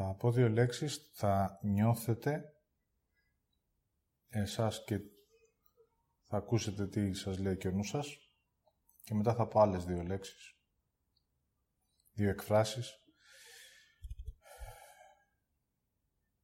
Θα 0.00 0.14
πω 0.14 0.32
δύο 0.32 0.48
λέξεις, 0.48 1.10
θα 1.14 1.58
νιώθετε 1.62 2.44
εσάς 4.28 4.84
και 4.84 4.98
θα 6.24 6.36
ακούσετε 6.36 6.88
τι 6.88 7.14
σας 7.14 7.38
λέει 7.38 7.58
ο 7.66 7.70
νους 7.70 7.88
σας 7.88 8.16
και 9.04 9.14
μετά 9.14 9.34
θα 9.34 9.46
πω 9.46 9.60
άλλες 9.60 9.84
δύο 9.84 10.02
λέξεις, 10.02 10.56
δύο 12.12 12.28
εκφράσεις. 12.28 12.92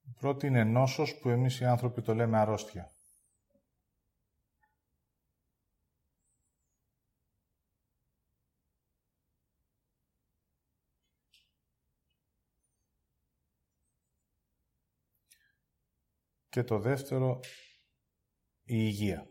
Η 0.03 0.13
πρώτη 0.19 0.47
είναι 0.47 0.65
νόσος 0.65 1.19
που 1.19 1.29
εμείς 1.29 1.61
οι 1.61 1.65
άνθρωποι 1.65 2.03
το 2.03 2.15
λέμε 2.15 2.39
αρρώστια. 2.39 2.94
Και 16.55 16.63
το 16.63 16.79
δεύτερο, 16.79 17.41
η 18.63 18.77
υγεία. 18.79 19.29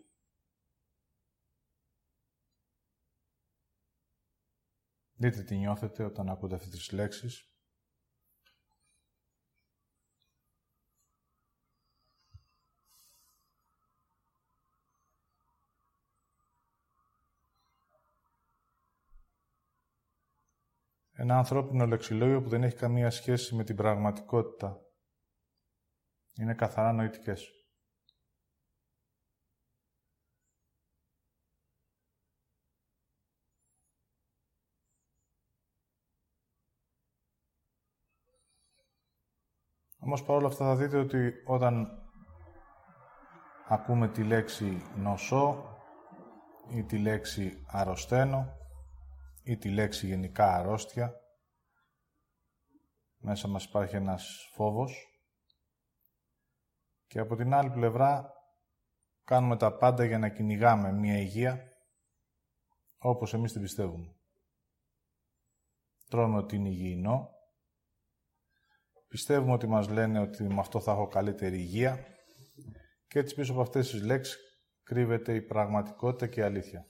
Δείτε 5.14 5.44
τι 5.44 5.58
νιώθετε 5.58 6.04
όταν 6.04 6.30
ακούτε 6.30 6.56
αυτές 6.56 6.70
τις 6.70 6.92
λέξεις. 6.92 7.52
Ένα 21.12 21.38
ανθρώπινο 21.38 21.86
λεξιλόγιο 21.86 22.42
που 22.42 22.50
δεν 22.50 22.64
έχει 22.64 22.76
καμία 22.76 23.10
σχέση 23.10 23.56
με 23.56 23.64
την 23.64 23.76
πραγματικότητα. 23.76 24.93
Είναι 26.38 26.54
καθαρά 26.54 26.92
νοητικές. 26.92 27.64
Όμως 40.00 40.24
παρόλα 40.24 40.48
αυτά 40.48 40.66
θα 40.66 40.76
δείτε 40.76 40.98
ότι 40.98 41.34
όταν 41.46 42.04
ακούμε 43.68 44.08
τη 44.08 44.24
λέξη 44.24 44.82
νοσό 44.96 45.78
ή 46.70 46.84
τη 46.84 46.98
λέξη 46.98 47.64
αρρωσταίνω 47.68 48.58
ή 49.44 49.58
τη 49.58 49.70
λέξη 49.70 50.08
γενικά 50.08 50.56
αρρώστια, 50.56 51.14
μέσα 53.18 53.48
μας 53.48 53.66
υπάρχει 53.66 53.96
ένας 53.96 54.50
φόβος 54.54 55.13
και 57.14 57.20
από 57.20 57.36
την 57.36 57.54
άλλη 57.54 57.70
πλευρά 57.70 58.34
κάνουμε 59.24 59.58
τα 59.58 59.78
πάντα 59.78 60.06
για 60.06 60.20
να 60.20 60.30
κυνηγάμε 60.30 60.92
μια 60.92 61.18
υγεία 61.18 61.72
όπως 62.98 63.34
εμείς 63.34 63.52
την 63.52 63.62
πιστεύουμε. 63.62 64.16
Τρώμε 66.10 66.38
ότι 66.38 66.56
είναι 66.56 66.70
υγιεινό, 66.70 67.30
Πιστεύουμε 69.08 69.54
ότι 69.54 69.68
μας 69.68 69.90
λένε 69.90 70.20
ότι 70.20 70.44
με 70.44 70.60
αυτό 70.60 70.80
θα 70.80 70.92
έχω 70.92 71.08
καλύτερη 71.08 71.58
υγεία 71.58 72.06
και 73.08 73.20
έτσι 73.20 73.36
πίσω 73.36 73.52
από 73.52 73.62
αυτές 73.62 73.90
τις 73.90 74.02
λέξεις 74.02 74.38
κρύβεται 74.84 75.36
η 75.36 75.42
πραγματικότητα 75.42 76.28
και 76.28 76.40
η 76.40 76.44
αλήθεια. 76.44 76.88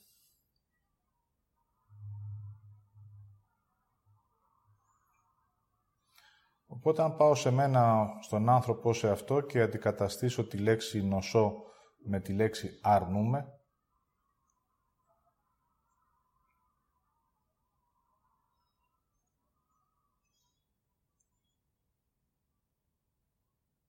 Οπότε 6.85 7.01
αν 7.01 7.15
πάω 7.15 7.35
σε 7.35 7.51
μένα 7.51 8.07
στον 8.21 8.49
άνθρωπο 8.49 8.93
σε 8.93 9.09
αυτό 9.09 9.41
και 9.41 9.61
αντικαταστήσω 9.61 10.47
τη 10.47 10.57
λέξη 10.57 11.03
νοσό 11.03 11.63
με 11.97 12.19
τη 12.19 12.33
λέξη 12.33 12.79
αρνούμε, 12.81 13.59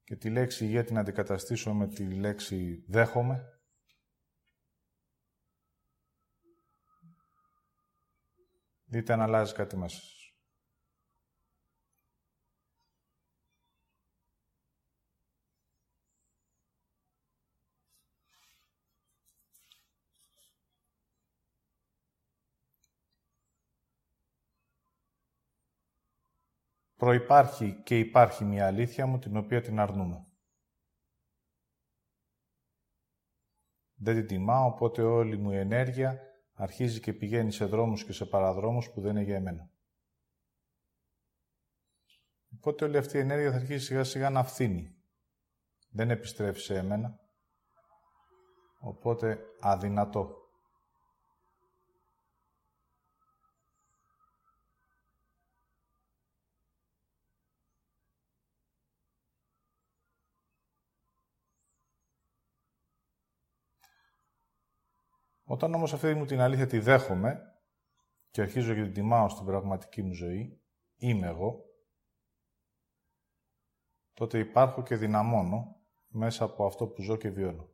και 0.05 0.17
τη 0.17 0.31
λέξη 0.31 0.65
υγεία 0.65 0.85
την 0.85 0.99
αντικαταστήσω 0.99 1.75
με 1.75 1.89
τη 1.89 2.15
λέξη 2.15 2.85
δέχομαι. 2.89 3.45
Δείτε 8.85 9.13
αν 9.13 9.21
αλλάζει 9.21 9.55
κάτι 9.55 9.77
μέσα 9.77 10.14
προϋπάρχει 26.97 27.83
και 27.83 27.99
υπάρχει 27.99 28.45
μια 28.45 28.67
αλήθεια 28.67 29.07
μου 29.07 29.19
την 29.19 29.37
οποία 29.37 29.61
την 29.61 29.81
αρνούμε. 29.81 30.27
Δεν 33.95 34.15
την 34.15 34.27
τιμάω, 34.27 34.67
οπότε 34.67 35.03
όλη 35.03 35.37
μου 35.37 35.51
η 35.51 35.57
ενέργεια 35.57 36.21
αρχίζει 36.55 37.01
και 37.01 37.13
πηγαίνει 37.13 37.53
σε 37.53 37.65
δρόμους 37.65 38.05
και 38.05 38.13
σε 38.13 38.25
παραδρόμους 38.25 38.91
που 38.91 39.01
δεν 39.01 39.11
είναι 39.11 39.23
για 39.23 39.37
εμένα. 39.37 39.71
Οπότε 42.57 42.85
όλη 42.85 42.97
αυτή 42.97 43.17
η 43.17 43.21
ενέργεια 43.21 43.51
θα 43.51 43.57
αρχίσει 43.57 43.85
σιγά 43.85 44.05
σιγά 44.05 44.31
να 44.31 44.45
φθήνει. 44.45 44.97
Δεν 45.91 46.11
επιστρέφει 46.11 46.61
σε 46.61 46.79
εμένα. 46.79 47.19
Οπότε 48.79 49.39
αδυνατό. 49.61 50.44
Όταν 65.45 65.75
όμως 65.75 65.93
αυτή 65.93 66.15
μου 66.15 66.25
την 66.25 66.41
αλήθεια 66.41 66.67
τη 66.67 66.79
δέχομαι 66.79 67.41
και 68.31 68.41
αρχίζω 68.41 68.75
και 68.75 68.83
την 68.83 68.93
τιμάω 68.93 69.29
στην 69.29 69.45
πραγματική 69.45 70.03
μου 70.03 70.15
ζωή, 70.15 70.63
είμαι 70.97 71.27
εγώ, 71.27 71.65
τότε 74.13 74.39
υπάρχω 74.39 74.83
και 74.83 74.97
δυναμώνω 74.97 75.77
μέσα 76.09 76.45
από 76.45 76.67
αυτό 76.67 76.87
που 76.87 77.03
ζω 77.03 77.17
και 77.17 77.31
βιώνω. 77.31 77.69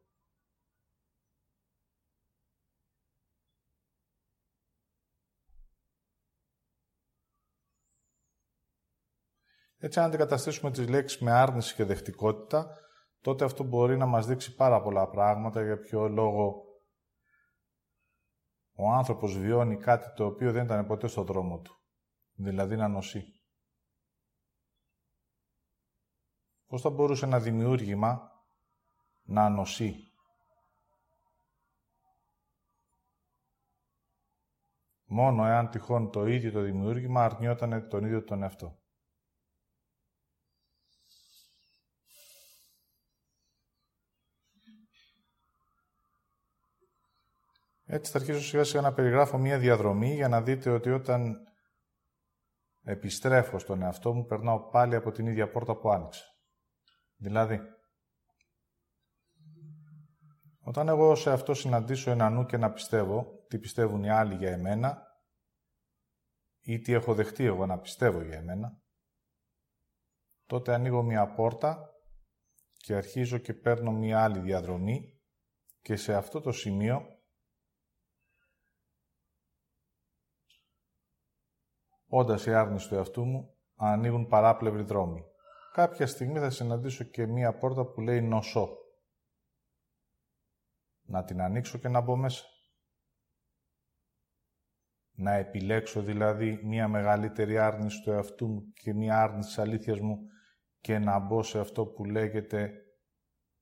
Έτσι, 9.83 9.99
αν 9.99 10.05
αντικαταστήσουμε 10.05 10.71
τις 10.71 10.89
λέξεις 10.89 11.21
με 11.21 11.31
άρνηση 11.31 11.75
και 11.75 11.85
δεχτικότητα, 11.85 12.77
τότε 13.21 13.45
αυτό 13.45 13.65
μπορεί 13.65 13.97
να 13.97 14.07
μας 14.07 14.27
δείξει 14.27 14.55
πάρα 14.55 14.83
πολλά 14.83 15.09
πράγματα 15.09 15.63
για 15.63 15.79
ποιο 15.79 16.09
λόγο 16.09 16.70
ο 18.83 18.91
άνθρωπος 18.91 19.39
βιώνει 19.39 19.77
κάτι 19.77 20.13
το 20.15 20.27
οποίο 20.27 20.53
δεν 20.53 20.65
ήταν 20.65 20.87
ποτέ 20.87 21.07
στο 21.07 21.23
δρόμο 21.23 21.61
του. 21.61 21.75
Δηλαδή 22.33 22.77
να 22.77 22.89
νοσεί. 22.89 23.25
Πώς 26.67 26.81
θα 26.81 26.91
μπορούσε 26.91 27.25
ένα 27.25 27.41
δημιούργημα 27.41 28.31
να 29.23 29.49
νοσεί; 29.49 30.11
Μόνο 35.13 35.47
εάν 35.47 35.71
τυχόν 35.71 36.11
το 36.11 36.27
ίδιο 36.27 36.53
το 36.53 36.61
δημιούργημα 36.61 37.25
αρνιόταν 37.25 37.89
τον 37.89 38.05
ίδιο 38.05 38.25
τον 38.25 38.43
εαυτό. 38.43 38.80
Έτσι 47.93 48.13
θα 48.13 48.19
αρχίσω 48.19 48.41
σιγά 48.41 48.65
σιγά 48.65 48.81
να 48.81 48.93
περιγράφω 48.93 49.39
μία 49.39 49.59
διαδρομή 49.59 50.15
για 50.15 50.29
να 50.29 50.43
δείτε 50.43 50.71
ότι 50.71 50.91
όταν 50.91 51.37
επιστρέφω 52.83 53.59
στον 53.59 53.83
εαυτό 53.83 54.15
μου 54.15 54.25
περνάω 54.25 54.71
πάλι 54.71 54.95
από 54.95 55.11
την 55.11 55.27
ίδια 55.27 55.51
πόρτα 55.51 55.77
που 55.77 55.91
άνοιξα. 55.91 56.25
Δηλαδή, 57.17 57.61
όταν 60.59 60.89
εγώ 60.89 61.15
σε 61.15 61.31
αυτό 61.33 61.55
συναντήσω 61.55 62.11
ένα 62.11 62.31
νου 62.31 62.47
και 62.47 62.57
να 62.57 62.73
πιστεύω 62.73 63.27
τι 63.49 63.59
πιστεύουν 63.59 64.05
οι 64.05 64.11
άλλοι 64.11 64.35
για 64.35 64.51
εμένα 64.51 65.03
ή 66.61 66.79
τι 66.79 66.93
έχω 66.93 67.15
δεχτεί 67.15 67.45
εγώ 67.45 67.67
να 67.67 67.79
πιστεύω 67.79 68.23
για 68.23 68.37
εμένα, 68.37 68.83
τότε 70.47 70.75
ανοίγω 70.75 71.03
μία 71.03 71.35
πόρτα 71.35 71.91
και 72.73 72.95
αρχίζω 72.95 73.39
και 73.39 73.55
παίρνω 73.55 73.93
μία 73.93 74.23
άλλη 74.23 74.39
διαδρομή 74.39 75.21
και 75.81 75.97
σε 75.97 76.15
αυτό 76.15 76.41
το 76.41 76.53
σημείο 76.53 77.10
Όντας 82.13 82.47
η 82.47 82.55
άρνηση 82.55 82.89
του 82.89 82.95
εαυτού 82.95 83.25
μου, 83.25 83.55
ανοίγουν 83.75 84.27
παράπλευροι 84.27 84.83
δρόμοι. 84.83 85.25
κάποια 85.73 86.07
στιγμή 86.07 86.39
θα 86.39 86.51
συναντήσω 86.51 87.05
και 87.05 87.27
μία 87.27 87.59
πόρτα 87.59 87.85
που 87.85 88.01
λέει 88.01 88.21
νοσό. 88.21 88.79
Να 91.03 91.25
την 91.25 91.41
ανοίξω 91.41 91.79
και 91.79 91.89
να 91.89 92.01
μπω 92.01 92.17
μέσα. 92.17 92.45
Να 95.13 95.33
επιλέξω 95.33 96.03
δηλαδή 96.03 96.61
μία 96.65 96.89
μεγαλύτερη 96.89 97.59
άρνηση 97.59 98.03
του 98.03 98.11
εαυτού 98.11 98.49
μου 98.49 98.73
και 98.73 98.95
μία 98.95 99.23
άρνηση 99.23 99.49
της 99.49 99.59
αλήθειας 99.59 100.01
μου 100.01 100.19
και 100.81 100.99
να 100.99 101.19
μπω 101.19 101.43
σε 101.43 101.59
αυτό 101.59 101.87
που 101.87 102.05
λέγεται 102.05 102.73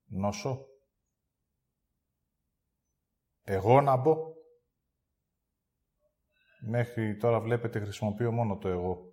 νοσό. 0.05 0.67
Εγώ 3.43 3.81
να 3.81 3.97
μπω. 3.97 4.38
Μέχρι 6.61 7.17
τώρα 7.17 7.41
βλέπετε 7.41 7.81
χρησιμοποιώ 7.81 8.33
μόνο 8.33 8.57
το 8.57 8.69
εγώ. 8.69 9.13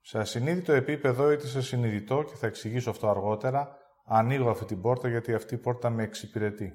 Σε 0.00 0.18
ασυνείδητο 0.18 0.72
επίπεδο 0.72 1.30
είτε 1.30 1.46
σε 1.46 1.62
συνειδητό, 1.62 2.22
και 2.22 2.34
θα 2.34 2.46
εξηγήσω 2.46 2.90
αυτό 2.90 3.08
αργότερα, 3.08 3.76
ανοίγω 4.04 4.50
αυτή 4.50 4.64
την 4.64 4.80
πόρτα 4.80 5.08
γιατί 5.08 5.34
αυτή 5.34 5.54
η 5.54 5.58
πόρτα 5.58 5.90
με 5.90 6.02
εξυπηρετεί. 6.02 6.72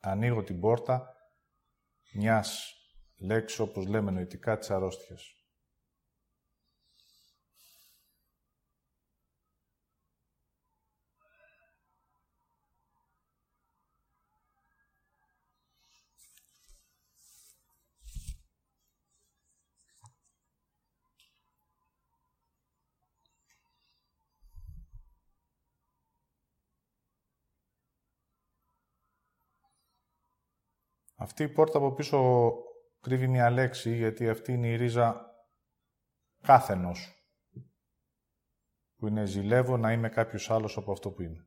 Ανοίγω 0.00 0.42
την 0.42 0.60
πόρτα 0.60 1.14
μιας 2.12 2.74
λέξης, 3.16 3.58
όπως 3.58 3.86
λέμε 3.86 4.10
νοητικά, 4.10 4.58
της 4.58 4.70
αρρώστιας. 4.70 5.35
Αυτή 31.26 31.42
η 31.42 31.48
πόρτα 31.48 31.78
από 31.78 31.92
πίσω 31.92 32.52
κρύβει 33.00 33.28
μια 33.28 33.50
λέξη, 33.50 33.96
γιατί 33.96 34.28
αυτή 34.28 34.52
είναι 34.52 34.68
η 34.68 34.76
ρίζα 34.76 35.34
κάθενος. 36.42 37.28
Που 38.96 39.06
είναι 39.06 39.24
ζηλεύω 39.24 39.76
να 39.76 39.92
είμαι 39.92 40.08
κάποιος 40.08 40.50
άλλος 40.50 40.76
από 40.76 40.92
αυτό 40.92 41.10
που 41.10 41.22
είμαι. 41.22 41.46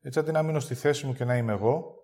Έτσι, 0.00 0.18
αντί 0.18 0.30
να 0.30 0.42
μείνω 0.42 0.60
στη 0.60 0.74
θέση 0.74 1.06
μου 1.06 1.14
και 1.14 1.24
να 1.24 1.36
είμαι 1.36 1.52
εγώ, 1.52 1.96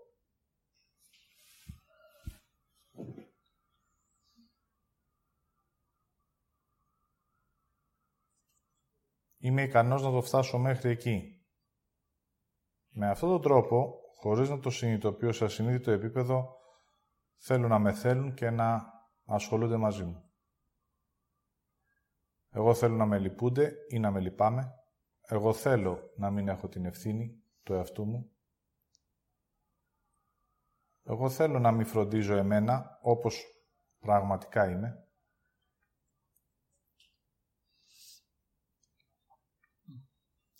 είμαι 9.39 9.63
ικανός 9.63 10.03
να 10.03 10.11
το 10.11 10.23
φτάσω 10.23 10.59
μέχρι 10.59 10.91
εκεί. 10.91 11.43
Με 12.89 13.09
αυτόν 13.09 13.29
τον 13.29 13.43
τρόπο, 13.43 14.01
χωρίς 14.21 14.49
να 14.49 14.59
το 14.61 14.71
συνειδητοποιώ 14.71 15.33
σε 15.33 15.45
ασυνείδητο 15.45 15.91
επίπεδο, 15.91 16.57
θέλουν 17.37 17.69
να 17.69 17.79
με 17.79 17.93
θέλουν 17.93 18.35
και 18.35 18.51
να 18.51 18.93
ασχολούνται 19.25 19.77
μαζί 19.77 20.05
μου. 20.05 20.23
Εγώ 22.51 22.75
θέλω 22.75 22.97
να 22.97 23.07
με 23.07 23.19
λυπούνται 23.19 23.73
ή 23.89 23.99
να 23.99 24.11
με 24.11 24.21
λυπάμαι. 24.21 24.73
Εγώ 25.29 25.53
θέλω 25.53 26.13
να 26.17 26.31
μην 26.31 26.49
έχω 26.49 26.69
την 26.69 26.85
ευθύνη 26.85 27.43
του 27.63 27.73
εαυτού 27.73 28.05
μου. 28.05 28.31
Εγώ 31.05 31.31
θέλω 31.31 31.59
να 31.59 31.73
μην 31.73 31.87
φροντίζω 31.87 32.37
εμένα 32.37 32.99
όπως 33.03 33.45
πραγματικά 33.99 34.71
είμαι. 34.71 35.08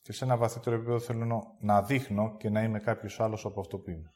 Και 0.09 0.15
σε 0.15 0.25
ένα 0.25 0.37
βαθύτερο 0.37 0.77
επίπεδο 0.77 0.99
θέλω 0.99 1.57
να 1.61 1.83
δείχνω 1.83 2.37
και 2.37 2.51
να 2.51 2.63
είμαι 2.63 2.81
κάποιος 2.81 3.21
άλλος 3.21 3.45
από 3.45 3.61
αυτό 3.61 3.79
που 3.79 3.91
είμαι. 3.91 4.15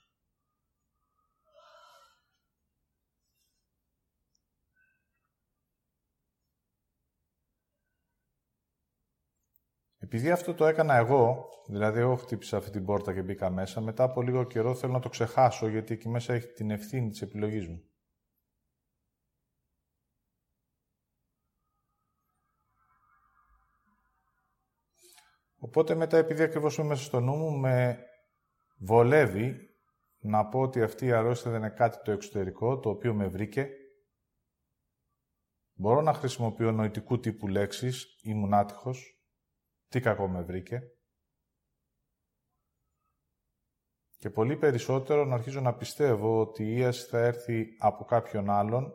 Επειδή 9.99 10.31
αυτό 10.31 10.55
το 10.55 10.67
έκανα 10.67 10.94
εγώ, 10.94 11.49
δηλαδή 11.67 12.00
εγώ 12.00 12.17
χτύπησα 12.17 12.56
αυτή 12.56 12.71
την 12.71 12.85
πόρτα 12.85 13.15
και 13.15 13.23
μπήκα 13.23 13.50
μέσα, 13.50 13.81
μετά 13.81 14.05
από 14.05 14.23
λίγο 14.23 14.44
καιρό 14.44 14.75
θέλω 14.75 14.93
να 14.93 15.00
το 15.00 15.09
ξεχάσω, 15.09 15.69
γιατί 15.69 15.94
εκεί 15.94 16.09
μέσα 16.09 16.33
έχει 16.35 16.47
την 16.47 16.71
ευθύνη 16.71 17.09
της 17.09 17.23
επιλογής 17.23 17.69
μου. 17.69 17.92
Οπότε 25.64 25.94
μετά, 25.94 26.17
επειδή 26.17 26.43
ακριβώς 26.43 26.76
είμαι 26.76 26.88
μέσα 26.88 27.03
στο 27.03 27.20
νου 27.20 27.37
μου, 27.37 27.50
με 27.50 28.05
βολεύει 28.79 29.76
να 30.19 30.49
πω 30.49 30.61
ότι 30.61 30.82
αυτή 30.82 31.06
η 31.06 31.12
αρρώστια 31.12 31.50
δεν 31.50 31.61
είναι 31.61 31.70
κάτι 31.70 32.03
το 32.05 32.11
εξωτερικό, 32.11 32.79
το 32.79 32.91
οποίο 32.91 33.14
με 33.14 33.26
βρήκε. 33.26 33.70
Μπορώ 35.75 36.00
να 36.00 36.12
χρησιμοποιώ 36.12 36.73
νοητικού 36.73 37.20
τύπου 37.20 37.49
λέξεις, 37.49 38.19
ήμουν 38.23 38.55
άτυχος, 38.55 39.23
τι 39.88 40.00
κακό 40.00 40.29
με 40.29 40.43
βρήκε. 40.43 40.82
Και 44.19 44.31
πολύ 44.31 44.56
περισσότερο 44.56 45.25
να 45.25 45.35
αρχίζω 45.35 45.61
να 45.61 45.75
πιστεύω 45.75 46.41
ότι 46.41 46.65
η 46.65 46.76
ίαση 46.76 47.08
θα 47.08 47.19
έρθει 47.19 47.67
από 47.79 48.05
κάποιον 48.05 48.50
άλλον, 48.50 48.94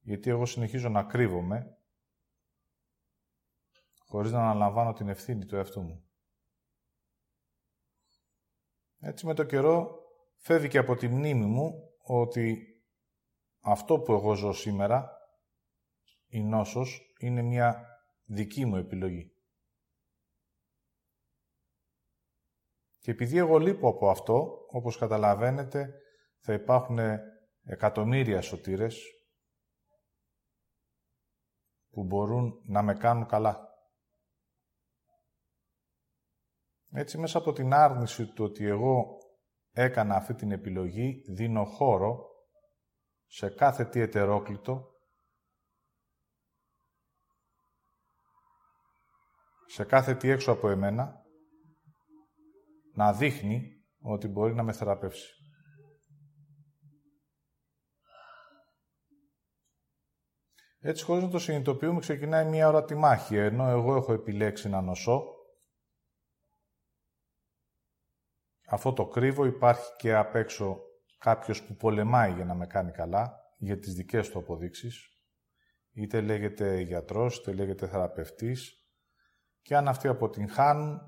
γιατί 0.00 0.30
εγώ 0.30 0.46
συνεχίζω 0.46 0.88
να 0.88 1.02
κρύβομαι 1.02 1.77
χωρίς 4.08 4.32
να 4.32 4.40
αναλαμβάνω 4.40 4.92
την 4.92 5.08
ευθύνη 5.08 5.44
του 5.44 5.56
εαυτού 5.56 5.82
μου. 5.82 6.02
Έτσι 8.98 9.26
με 9.26 9.34
το 9.34 9.44
καιρό 9.44 10.02
φεύγει 10.36 10.68
και 10.68 10.78
από 10.78 10.96
τη 10.96 11.08
μνήμη 11.08 11.46
μου 11.46 11.72
ότι 12.02 12.66
αυτό 13.60 14.00
που 14.00 14.12
εγώ 14.12 14.34
ζω 14.34 14.52
σήμερα, 14.52 15.10
η 16.26 16.42
νόσος, 16.42 17.14
είναι 17.18 17.42
μια 17.42 17.86
δική 18.24 18.64
μου 18.64 18.76
επιλογή. 18.76 19.32
Και 22.98 23.10
επειδή 23.10 23.38
εγώ 23.38 23.58
λείπω 23.58 23.88
από 23.88 24.10
αυτό, 24.10 24.66
όπως 24.70 24.98
καταλαβαίνετε, 24.98 25.94
θα 26.38 26.52
υπάρχουν 26.52 26.98
εκατομμύρια 27.62 28.40
σωτήρες 28.40 29.02
που 31.90 32.04
μπορούν 32.04 32.60
να 32.64 32.82
με 32.82 32.94
κάνουν 32.94 33.26
καλά. 33.26 33.67
Έτσι, 36.90 37.18
μέσα 37.18 37.38
από 37.38 37.52
την 37.52 37.72
άρνηση 37.72 38.26
του 38.26 38.44
ότι 38.44 38.66
εγώ 38.66 39.18
έκανα 39.72 40.14
αυτή 40.14 40.34
την 40.34 40.52
επιλογή, 40.52 41.22
δίνω 41.28 41.64
χώρο 41.64 42.26
σε 43.26 43.48
κάθε 43.48 43.84
τι 43.84 44.00
ετερόκλητο, 44.00 44.90
σε 49.66 49.84
κάθε 49.84 50.14
τι 50.14 50.28
έξω 50.30 50.52
από 50.52 50.68
εμένα, 50.68 51.22
να 52.92 53.12
δείχνει 53.12 53.84
ότι 54.00 54.28
μπορεί 54.28 54.54
να 54.54 54.62
με 54.62 54.72
θεραπεύσει. 54.72 55.32
Έτσι, 60.80 61.04
χωρίς 61.04 61.22
να 61.22 61.30
το 61.30 61.38
συνειδητοποιούμε, 61.38 62.00
ξεκινάει 62.00 62.44
μία 62.44 62.68
ώρα 62.68 62.84
τη 62.84 62.94
μάχη, 62.94 63.36
ενώ 63.36 63.68
εγώ 63.68 63.96
έχω 63.96 64.12
επιλέξει 64.12 64.68
να 64.68 64.80
νοσώ, 64.80 65.37
αυτό 68.70 68.92
το 68.92 69.06
κρύβο 69.06 69.44
υπάρχει 69.44 69.96
και 69.96 70.14
απ' 70.14 70.34
έξω 70.34 70.78
κάποιος 71.18 71.62
που 71.62 71.74
πολεμάει 71.74 72.32
για 72.32 72.44
να 72.44 72.54
με 72.54 72.66
κάνει 72.66 72.90
καλά, 72.90 73.40
για 73.58 73.78
τις 73.78 73.94
δικές 73.94 74.30
του 74.30 74.38
αποδείξεις. 74.38 75.08
Είτε 75.92 76.20
λέγεται 76.20 76.80
γιατρός, 76.80 77.36
είτε 77.36 77.52
λέγεται 77.52 77.86
θεραπευτής. 77.86 78.72
Και 79.62 79.76
αν 79.76 79.88
αυτοί 79.88 80.08
αποτυγχάνουν, 80.08 81.00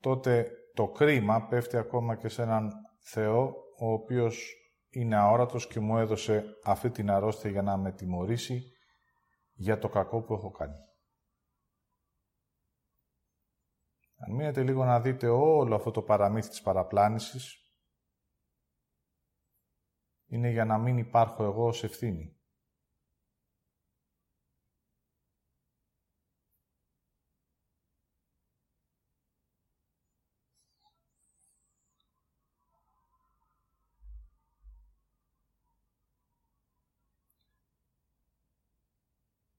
τότε 0.00 0.50
το 0.74 0.88
κρίμα 0.88 1.46
πέφτει 1.46 1.76
ακόμα 1.76 2.16
και 2.16 2.28
σε 2.28 2.42
έναν 2.42 2.72
Θεό, 3.00 3.54
ο 3.78 3.92
οποίος 3.92 4.54
είναι 4.88 5.16
αόρατος 5.16 5.66
και 5.66 5.80
μου 5.80 5.98
έδωσε 5.98 6.44
αυτή 6.64 6.90
την 6.90 7.10
αρρώστια 7.10 7.50
για 7.50 7.62
να 7.62 7.76
με 7.76 7.92
τιμωρήσει 7.92 8.62
για 9.52 9.78
το 9.78 9.88
κακό 9.88 10.22
που 10.22 10.34
έχω 10.34 10.50
κάνει. 10.50 10.76
Αν 14.26 14.34
μείνετε 14.34 14.62
λίγο 14.62 14.84
να 14.84 15.00
δείτε 15.00 15.28
όλο 15.28 15.74
αυτό 15.74 15.90
το 15.90 16.02
παραμύθι 16.02 16.48
της 16.48 16.62
παραπλάνησης, 16.62 17.60
είναι 20.26 20.50
για 20.50 20.64
να 20.64 20.78
μην 20.78 20.98
υπάρχω 20.98 21.44
εγώ 21.44 21.66
ως 21.66 21.84
ευθύνη. 21.84 22.36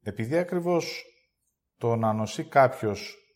Επειδή 0.02 0.38
ακριβώς 0.38 1.06
το 1.78 1.96
να 1.96 2.14
νοσεί 2.14 2.48
κάποιος 2.48 3.27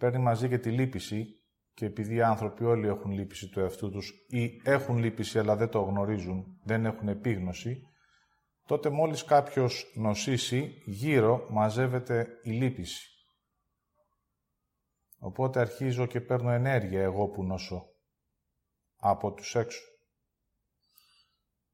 παίρνει 0.00 0.18
μαζί 0.18 0.48
και 0.48 0.58
τη 0.58 0.70
λύπηση 0.70 1.26
και 1.74 1.86
επειδή 1.86 2.14
οι 2.14 2.22
άνθρωποι 2.22 2.64
όλοι 2.64 2.86
έχουν 2.86 3.10
λύπηση 3.10 3.48
του 3.48 3.60
εαυτού 3.60 3.90
τους 3.90 4.12
ή 4.28 4.60
έχουν 4.64 4.98
λύπηση 4.98 5.38
αλλά 5.38 5.56
δεν 5.56 5.68
το 5.68 5.80
γνωρίζουν, 5.80 6.60
δεν 6.64 6.86
έχουν 6.86 7.08
επίγνωση, 7.08 7.82
τότε 8.66 8.88
μόλις 8.88 9.24
κάποιος 9.24 9.92
νοσήσει, 9.94 10.82
γύρω 10.84 11.46
μαζεύεται 11.50 12.28
η 12.42 12.50
λύπηση. 12.50 13.08
Οπότε 15.18 15.60
αρχίζω 15.60 16.06
και 16.06 16.20
παίρνω 16.20 16.50
ενέργεια 16.50 17.02
εγώ 17.02 17.28
που 17.28 17.44
νοσώ 17.44 17.86
από 18.96 19.32
τους 19.32 19.54
έξω. 19.54 19.82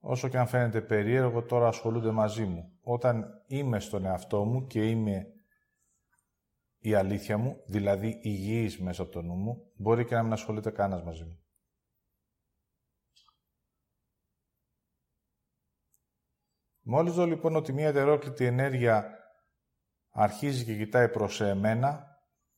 Όσο 0.00 0.28
και 0.28 0.38
αν 0.38 0.46
φαίνεται 0.46 0.80
περίεργο, 0.80 1.42
τώρα 1.42 1.68
ασχολούνται 1.68 2.10
μαζί 2.10 2.44
μου. 2.44 2.78
Όταν 2.82 3.24
είμαι 3.46 3.80
στον 3.80 4.04
εαυτό 4.04 4.44
μου 4.44 4.66
και 4.66 4.88
είμαι 4.88 5.35
η 6.78 6.94
αλήθεια 6.94 7.38
μου, 7.38 7.62
δηλαδή 7.66 8.20
υγιής 8.22 8.80
μέσα 8.80 9.02
από 9.02 9.10
το 9.12 9.22
νου 9.22 9.34
μου, 9.34 9.72
μπορεί 9.76 10.04
και 10.04 10.14
να 10.14 10.22
μην 10.22 10.32
ασχολείται 10.32 10.70
κανένας 10.70 11.04
μαζί 11.04 11.24
μου. 11.24 11.40
Μόλις 16.88 17.14
δω 17.14 17.26
λοιπόν 17.26 17.56
ότι 17.56 17.72
μια 17.72 17.88
ετερόκλητη 17.88 18.44
ενέργεια 18.44 19.18
αρχίζει 20.10 20.64
και 20.64 20.76
κοιτάει 20.76 21.08
προς 21.08 21.40
εμένα, 21.40 22.06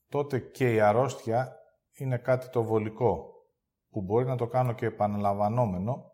τότε 0.08 0.38
και 0.38 0.72
η 0.72 0.80
αρρώστια 0.80 1.56
είναι 1.92 2.18
κάτι 2.18 2.50
το 2.50 2.62
βολικό, 2.62 3.32
που 3.88 4.02
μπορεί 4.02 4.26
να 4.26 4.36
το 4.36 4.46
κάνω 4.46 4.74
και 4.74 4.86
επαναλαμβανόμενο, 4.86 6.12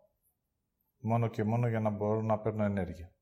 μόνο 0.98 1.28
και 1.28 1.44
μόνο 1.44 1.68
για 1.68 1.80
να 1.80 1.90
μπορώ 1.90 2.22
να 2.22 2.38
παίρνω 2.38 2.64
ενέργεια. 2.64 3.13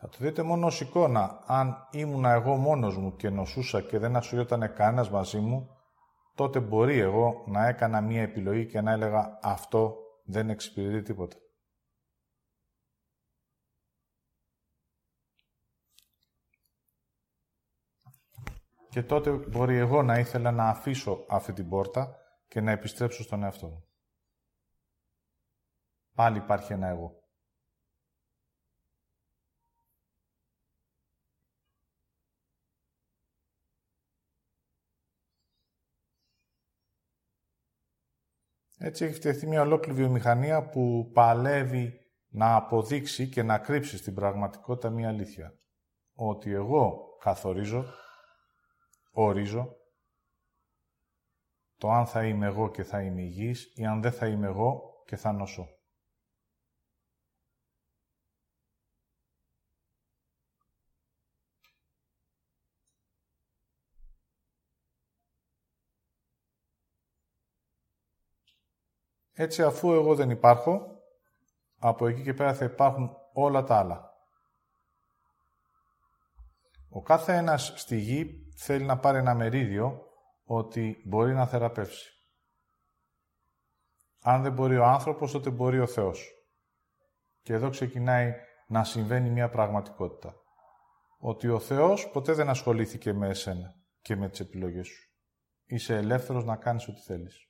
Θα 0.00 0.08
το 0.08 0.16
δείτε 0.20 0.42
μόνο 0.42 0.66
ως 0.66 0.80
εικόνα. 0.80 1.42
Αν 1.46 1.88
ήμουνα 1.90 2.30
εγώ 2.30 2.56
μόνος 2.56 2.96
μου 2.96 3.16
και 3.16 3.30
νοσούσα 3.30 3.82
και 3.82 3.98
δεν 3.98 4.16
ασχολιόταν 4.16 4.74
κανένας 4.74 5.10
μαζί 5.10 5.38
μου, 5.38 5.76
τότε 6.34 6.60
μπορεί 6.60 6.98
εγώ 6.98 7.44
να 7.46 7.66
έκανα 7.66 8.00
μία 8.00 8.22
επιλογή 8.22 8.66
και 8.66 8.80
να 8.80 8.92
έλεγα 8.92 9.38
αυτό 9.42 9.96
δεν 10.24 10.50
εξυπηρετεί 10.50 11.02
τίποτα. 11.02 11.36
Και 18.88 19.02
τότε 19.02 19.30
μπορεί 19.30 19.76
εγώ 19.76 20.02
να 20.02 20.18
ήθελα 20.18 20.50
να 20.50 20.68
αφήσω 20.68 21.24
αυτή 21.28 21.52
την 21.52 21.68
πόρτα 21.68 22.16
και 22.48 22.60
να 22.60 22.70
επιστρέψω 22.70 23.22
στον 23.22 23.42
εαυτό 23.42 23.66
μου. 23.66 23.84
Πάλι 26.14 26.38
υπάρχει 26.38 26.72
ένα 26.72 26.86
εγώ. 26.86 27.17
Έτσι 38.78 39.04
έχει 39.04 39.14
φτιαχτεί 39.14 39.46
μια 39.46 39.60
ολόκληρη 39.60 39.98
βιομηχανία 39.98 40.68
που 40.68 41.10
παλεύει 41.12 42.00
να 42.28 42.54
αποδείξει 42.54 43.28
και 43.28 43.42
να 43.42 43.58
κρύψει 43.58 43.96
στην 43.96 44.14
πραγματικότητα 44.14 44.90
μια 44.90 45.08
αλήθεια. 45.08 45.58
Ότι 46.14 46.52
εγώ 46.52 47.16
καθορίζω, 47.20 47.84
ορίζω, 49.10 49.76
το 51.76 51.90
αν 51.90 52.06
θα 52.06 52.26
είμαι 52.26 52.46
εγώ 52.46 52.70
και 52.70 52.84
θα 52.84 53.02
είμαι 53.02 53.22
υγιής 53.22 53.72
ή 53.74 53.86
αν 53.86 54.02
δεν 54.02 54.12
θα 54.12 54.26
είμαι 54.26 54.46
εγώ 54.46 54.82
και 55.04 55.16
θα 55.16 55.32
νοσώ. 55.32 55.68
Έτσι, 69.40 69.62
αφού 69.62 69.92
εγώ 69.92 70.14
δεν 70.14 70.30
υπάρχω, 70.30 70.86
από 71.78 72.06
εκεί 72.06 72.22
και 72.22 72.34
πέρα 72.34 72.54
θα 72.54 72.64
υπάρχουν 72.64 73.10
όλα 73.32 73.64
τα 73.64 73.76
άλλα. 73.78 74.10
Ο 76.88 77.02
κάθε 77.02 77.36
ένας 77.36 77.72
στη 77.76 77.96
γη 77.96 78.52
θέλει 78.56 78.84
να 78.84 78.98
πάρει 78.98 79.18
ένα 79.18 79.34
μερίδιο 79.34 80.02
ότι 80.44 81.02
μπορεί 81.06 81.34
να 81.34 81.46
θεραπεύσει. 81.46 82.12
Αν 84.20 84.42
δεν 84.42 84.52
μπορεί 84.52 84.76
ο 84.76 84.84
άνθρωπος, 84.84 85.32
τότε 85.32 85.50
μπορεί 85.50 85.80
ο 85.80 85.86
Θεός. 85.86 86.32
Και 87.42 87.52
εδώ 87.52 87.70
ξεκινάει 87.70 88.34
να 88.68 88.84
συμβαίνει 88.84 89.30
μια 89.30 89.48
πραγματικότητα. 89.48 90.34
Ότι 91.18 91.48
ο 91.48 91.58
Θεός 91.58 92.10
ποτέ 92.10 92.32
δεν 92.32 92.48
ασχολήθηκε 92.48 93.12
με 93.12 93.28
εσένα 93.28 93.74
και 94.00 94.16
με 94.16 94.28
τις 94.28 94.40
επιλογές 94.40 94.86
σου. 94.86 95.10
Είσαι 95.64 95.96
ελεύθερος 95.96 96.44
να 96.44 96.56
κάνεις 96.56 96.88
ό,τι 96.88 97.00
θέλεις. 97.00 97.47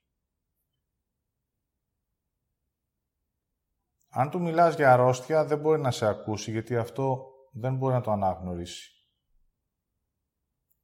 Αν 4.09 4.31
του 4.31 4.41
μιλάς 4.41 4.75
για 4.75 4.93
αρρώστια, 4.93 5.45
δεν 5.45 5.59
μπορεί 5.59 5.81
να 5.81 5.91
σε 5.91 6.07
ακούσει, 6.07 6.51
γιατί 6.51 6.77
αυτό 6.77 7.33
δεν 7.53 7.77
μπορεί 7.77 7.95
να 7.95 8.01
το 8.01 8.11
αναγνωρίσει. 8.11 8.93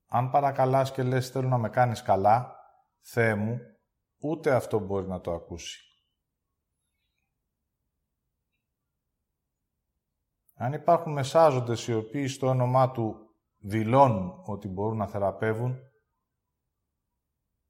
Αν 0.07 0.31
παρακαλάς 0.31 0.93
και 0.93 1.03
λες 1.03 1.31
θέλω 1.31 1.49
να 1.49 1.59
με 1.59 1.69
κάνεις 1.69 2.03
καλά, 2.03 2.57
Θεέ 3.01 3.35
μου, 3.35 3.59
ούτε 4.19 4.55
αυτό 4.55 4.79
μπορεί 4.79 5.07
να 5.07 5.21
το 5.21 5.33
ακούσει. 5.33 5.79
Αν 10.55 10.73
υπάρχουν 10.73 11.13
μεσάζοντες 11.13 11.87
οι 11.87 11.95
οποίοι 11.95 12.29
στο 12.29 12.47
όνομά 12.47 12.91
του 12.91 13.35
δηλώνουν 13.59 14.43
ότι 14.45 14.69
μπορούν 14.69 14.97
να 14.97 15.07
θεραπεύουν, 15.07 15.79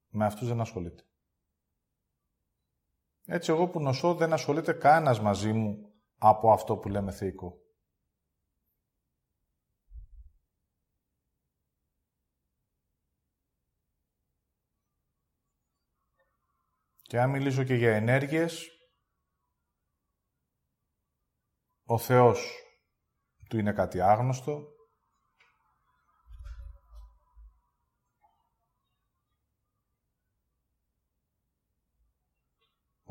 με 0.08 0.24
αυτούς 0.24 0.48
δεν 0.48 0.60
ασχολείται. 0.60 1.02
Έτσι 3.26 3.52
εγώ 3.52 3.68
που 3.68 3.80
νοσώ 3.80 4.14
δεν 4.14 4.32
ασχολείται 4.32 4.72
κανένας 4.72 5.20
μαζί 5.20 5.52
μου 5.52 5.92
από 6.18 6.52
αυτό 6.52 6.76
που 6.76 6.88
λέμε 6.88 7.12
θεϊκό. 7.12 7.58
Και 17.02 17.20
αν 17.20 17.30
μιλήσω 17.30 17.64
και 17.64 17.74
για 17.74 17.94
ενέργειες, 17.94 18.68
ο 21.84 21.98
Θεός 21.98 22.62
του 23.48 23.58
είναι 23.58 23.72
κάτι 23.72 24.00
άγνωστο, 24.00 24.73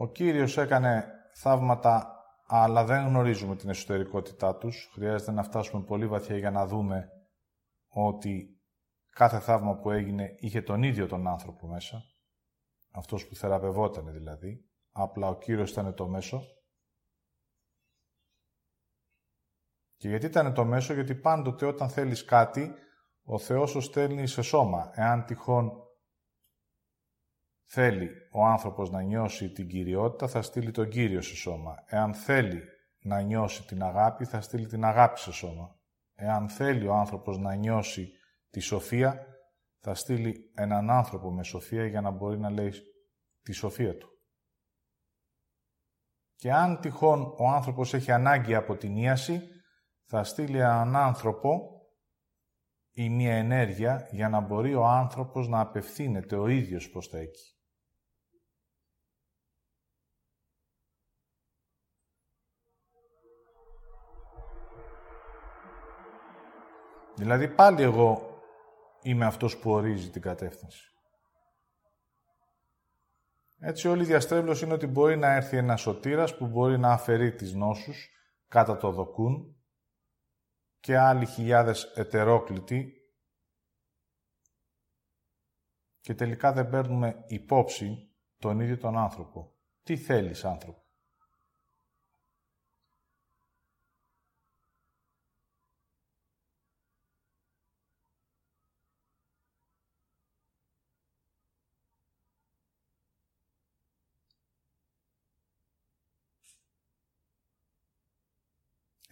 Ο 0.03 0.07
Κύριος 0.07 0.57
έκανε 0.57 1.07
θαύματα, 1.33 2.23
αλλά 2.47 2.85
δεν 2.85 3.05
γνωρίζουμε 3.05 3.55
την 3.55 3.69
εσωτερικότητά 3.69 4.55
τους. 4.55 4.89
Χρειάζεται 4.93 5.31
να 5.31 5.43
φτάσουμε 5.43 5.83
πολύ 5.83 6.07
βαθιά 6.07 6.37
για 6.37 6.51
να 6.51 6.65
δούμε 6.65 7.09
ότι 7.87 8.61
κάθε 9.09 9.39
θαύμα 9.39 9.75
που 9.75 9.91
έγινε 9.91 10.35
είχε 10.37 10.61
τον 10.61 10.83
ίδιο 10.83 11.07
τον 11.07 11.27
άνθρωπο 11.27 11.67
μέσα. 11.67 12.01
Αυτός 12.91 13.27
που 13.27 13.35
θεραπευόταν 13.35 14.11
δηλαδή. 14.11 14.65
Απλά 14.91 15.27
ο 15.27 15.37
Κύριος 15.37 15.71
ήταν 15.71 15.93
το 15.93 16.07
μέσο. 16.07 16.41
Και 19.95 20.09
γιατί 20.09 20.25
ήταν 20.25 20.53
το 20.53 20.65
μέσο, 20.65 20.93
γιατί 20.93 21.15
πάντοτε 21.15 21.65
όταν 21.65 21.89
θέλεις 21.89 22.25
κάτι, 22.25 22.73
ο 23.23 23.39
Θεός 23.39 23.69
σου 23.69 23.81
στέλνει 23.81 24.27
σε 24.27 24.41
σώμα. 24.41 24.91
Εάν 24.93 25.25
τυχόν 25.25 25.71
θέλει 27.65 28.09
ο 28.31 28.45
άνθρωπος 28.45 28.89
να 28.89 29.01
νιώσει 29.01 29.51
την 29.51 29.67
κυριότητα, 29.67 30.27
θα 30.27 30.41
στείλει 30.41 30.71
τον 30.71 30.89
Κύριο 30.89 31.21
σε 31.21 31.35
σώμα. 31.35 31.75
Εάν 31.85 32.13
θέλει 32.13 32.63
να 33.01 33.21
νιώσει 33.21 33.65
την 33.65 33.83
αγάπη, 33.83 34.25
θα 34.25 34.41
στείλει 34.41 34.67
την 34.67 34.83
αγάπη 34.83 35.19
σε 35.19 35.31
σώμα. 35.31 35.75
Εάν 36.15 36.49
θέλει 36.49 36.87
ο 36.87 36.93
άνθρωπος 36.93 37.37
να 37.37 37.53
νιώσει 37.53 38.11
τη 38.49 38.59
σοφία, 38.59 39.25
θα 39.79 39.95
στείλει 39.95 40.51
έναν 40.55 40.89
άνθρωπο 40.89 41.31
με 41.31 41.43
σοφία 41.43 41.85
για 41.85 42.01
να 42.01 42.11
μπορεί 42.11 42.39
να 42.39 42.49
λέει 42.49 42.71
τη 43.41 43.51
σοφία 43.51 43.97
του. 43.97 44.07
Και 46.35 46.51
αν 46.53 46.79
τυχόν 46.79 47.33
ο 47.37 47.47
άνθρωπος 47.47 47.93
έχει 47.93 48.11
ανάγκη 48.11 48.55
από 48.55 48.75
την 48.75 48.95
ίαση, 48.95 49.41
θα 50.05 50.23
στείλει 50.23 50.57
έναν 50.57 50.95
άνθρωπο 50.95 51.72
ή 52.93 53.09
μία 53.09 53.35
ενέργεια 53.35 54.07
για 54.11 54.29
να 54.29 54.39
μπορεί 54.39 54.75
ο 54.75 54.85
άνθρωπος 54.85 55.47
να 55.47 55.59
απευθύνεται 55.59 56.35
ο 56.35 56.47
ίδιος 56.47 56.89
προς 56.89 57.09
τα 57.09 57.17
εκεί. 57.17 57.47
Δηλαδή 67.15 67.47
πάλι 67.47 67.81
εγώ 67.81 68.41
είμαι 69.01 69.25
αυτός 69.25 69.57
που 69.57 69.71
ορίζει 69.71 70.09
την 70.09 70.21
κατεύθυνση. 70.21 70.87
Έτσι 73.59 73.87
όλη 73.87 74.01
η 74.01 74.05
διαστρέβλωση 74.05 74.65
είναι 74.65 74.73
ότι 74.73 74.87
μπορεί 74.87 75.17
να 75.17 75.33
έρθει 75.33 75.57
ένας 75.57 75.81
σωτήρας 75.81 76.37
που 76.37 76.47
μπορεί 76.47 76.79
να 76.79 76.91
αφαιρεί 76.91 77.33
τις 77.33 77.53
νόσους 77.53 78.09
κατά 78.47 78.77
το 78.77 78.91
δοκούν 78.91 79.55
και 80.83 80.97
άλλοι 80.97 81.25
χιλιάδες 81.25 81.83
ετερόκλητοι 81.83 82.93
και 85.99 86.13
τελικά 86.13 86.53
δεν 86.53 86.69
παίρνουμε 86.69 87.23
υπόψη 87.27 88.15
τον 88.37 88.59
ίδιο 88.59 88.77
τον 88.77 88.97
άνθρωπο. 88.97 89.55
Τι 89.83 89.97
θέλεις 89.97 90.45
άνθρωπο; 90.45 90.82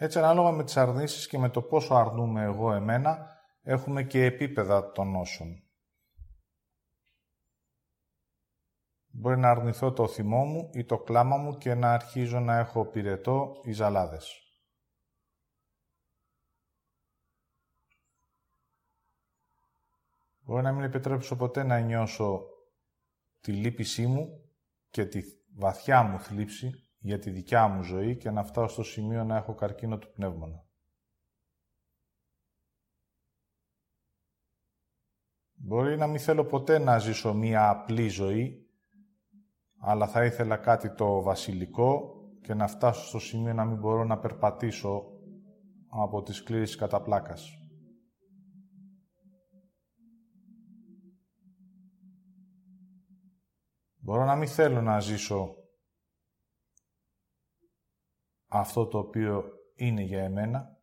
Έτσι, 0.04 0.18
ανάλογα 0.18 0.52
με 0.52 0.64
τις 0.64 0.78
αρνήσεις 0.78 1.28
και 1.28 1.38
με 1.38 1.50
το 1.50 1.62
πόσο 1.62 1.94
αρνούμε 1.94 2.44
εγώ 2.44 2.74
εμένα, 2.74 3.28
έχουμε 3.62 4.04
και 4.04 4.24
επίπεδα 4.24 4.92
των 4.92 5.12
νόσων. 5.12 5.64
Μπορεί 9.08 9.40
να 9.40 9.50
αρνηθώ 9.50 9.94
το 9.94 10.08
θυμό 10.08 10.46
μου 10.46 10.70
ή 10.74 10.86
το 10.86 10.98
κλάμα 10.98 11.38
μου 11.38 11.58
και 11.58 11.74
να 11.74 11.94
αρχίζω 11.94 12.40
να 12.40 12.58
έχω 12.58 12.86
πυρετό 12.86 13.62
ή 13.64 13.72
ζαλάδες. 13.72 14.42
Μπορεί 20.40 20.64
να 20.64 20.72
μην 20.72 20.84
επιτρέψω 20.84 21.36
ποτέ 21.36 21.64
να 21.64 21.80
νιώσω 21.80 22.42
τη 23.42 23.52
λύπησή 23.52 24.08
μου 24.08 24.52
και 24.90 25.06
τη 25.06 25.22
βαθιά 25.56 26.04
μου 26.04 26.20
θλίψη 26.20 26.81
για 27.04 27.20
τη 27.20 27.30
δικιά 27.30 27.68
μου 27.68 27.84
ζωή 27.84 28.18
και 28.18 28.32
να 28.32 28.44
φτάσω 28.44 28.74
στο 28.74 28.84
σημείο 28.84 29.24
να 29.24 29.36
έχω 29.36 29.54
καρκίνο 29.54 29.98
του 29.98 30.12
πνεύμονα. 30.12 30.66
Μπορεί 35.54 35.98
να 35.98 36.08
μην 36.08 36.20
θέλω 36.20 36.46
ποτέ 36.46 36.78
να 36.78 37.00
ζήσω 37.00 37.34
μία 37.34 37.70
απλή 37.70 38.08
ζωή, 38.08 38.70
αλλά 39.78 40.08
θα 40.08 40.26
ήθελα 40.26 40.58
κάτι 40.58 40.94
το 40.94 41.22
βασιλικό 41.22 42.16
και 42.42 42.54
να 42.54 42.68
φτάσω 42.68 43.08
στο 43.08 43.20
σημείο 43.20 43.54
να 43.54 43.66
μην 43.66 43.78
μπορώ 43.78 44.04
να 44.04 44.20
περπατήσω 44.20 45.04
από 45.88 46.22
τις 46.22 46.44
κλήσεις 46.44 46.76
κατά 46.76 47.02
πλάκας. 47.02 47.56
Μπορώ 53.96 54.26
να 54.26 54.36
μην 54.36 54.48
θέλω 54.48 54.82
να 54.82 55.00
ζήσω 55.00 55.61
αυτό 58.54 58.88
το 58.88 58.98
οποίο 58.98 59.44
είναι 59.76 60.02
για 60.02 60.24
εμένα 60.24 60.80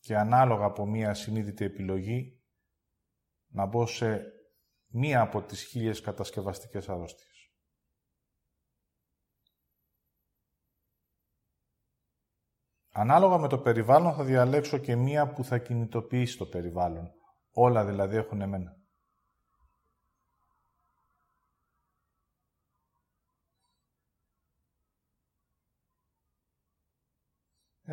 και 0.00 0.16
ανάλογα 0.16 0.64
από 0.64 0.86
μία 0.86 1.14
συνείδητη 1.14 1.64
επιλογή 1.64 2.42
να 3.46 3.66
μπω 3.66 3.86
σε 3.86 4.22
μία 4.86 5.20
από 5.20 5.42
τις 5.42 5.62
χίλιες 5.62 6.00
κατασκευαστικές 6.00 6.88
αρρώστιες. 6.88 7.52
Ανάλογα 12.90 13.38
με 13.38 13.48
το 13.48 13.58
περιβάλλον 13.58 14.14
θα 14.14 14.24
διαλέξω 14.24 14.78
και 14.78 14.96
μία 14.96 15.32
που 15.32 15.44
θα 15.44 15.58
κινητοποιήσει 15.58 16.38
το 16.38 16.46
περιβάλλον. 16.46 17.12
Όλα 17.52 17.84
δηλαδή 17.84 18.16
έχουν 18.16 18.40
εμένα. 18.40 18.81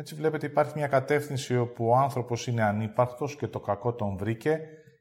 Έτσι 0.00 0.14
βλέπετε 0.14 0.46
υπάρχει 0.46 0.72
μια 0.76 0.86
κατεύθυνση 0.86 1.56
όπου 1.56 1.88
ο 1.88 1.96
άνθρωπος 1.96 2.46
είναι 2.46 2.62
ανύπαρκτος 2.62 3.36
και 3.36 3.46
το 3.46 3.60
κακό 3.60 3.94
τον 3.94 4.16
βρήκε 4.16 4.60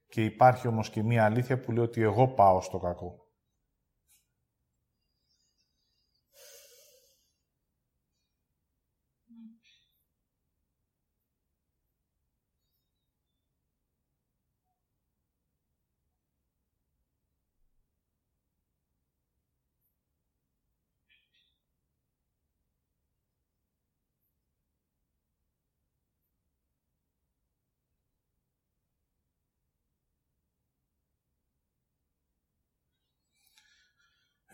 και 0.10 0.24
υπάρχει 0.24 0.68
όμως 0.68 0.90
και 0.90 1.04
μια 1.04 1.26
αλήθεια 1.26 1.60
που 1.60 1.72
λέει 1.72 1.84
ότι 1.84 2.02
εγώ 2.02 2.28
πάω 2.28 2.62
στο 2.62 2.78
κακό. 2.78 3.29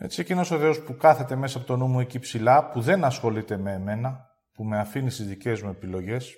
Έτσι, 0.06 0.20
εκείνος 0.20 0.50
ο 0.50 0.58
Θεός 0.58 0.82
που 0.82 0.96
κάθεται 0.96 1.36
μέσα 1.36 1.58
από 1.58 1.66
το 1.66 1.76
νου 1.76 1.86
μου 1.86 2.00
εκεί 2.00 2.18
ψηλά, 2.18 2.70
που 2.70 2.80
δεν 2.80 3.04
ασχολείται 3.04 3.56
με 3.56 3.72
εμένα, 3.72 4.26
που 4.52 4.64
με 4.64 4.78
αφήνει 4.78 5.10
στις 5.10 5.26
δικές 5.26 5.62
μου 5.62 5.70
επιλογές, 5.70 6.34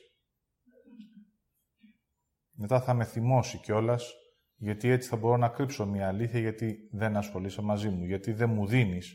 μετά 2.50 2.80
θα 2.80 2.94
με 2.94 3.04
θυμώσει 3.04 3.58
κιόλας, 3.58 4.12
γιατί 4.56 4.88
έτσι 4.88 5.08
θα 5.08 5.16
μπορώ 5.16 5.36
να 5.36 5.48
κρύψω 5.48 5.86
μια 5.86 6.08
αλήθεια, 6.08 6.40
γιατί 6.40 6.76
δεν 6.92 7.16
ασχολείσαι 7.16 7.62
μαζί 7.62 7.88
μου, 7.88 8.04
γιατί 8.04 8.32
δεν 8.32 8.50
μου 8.50 8.66
δίνεις 8.66 9.14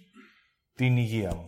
την 0.73 0.97
υγεία 0.97 1.35
μου. 1.35 1.47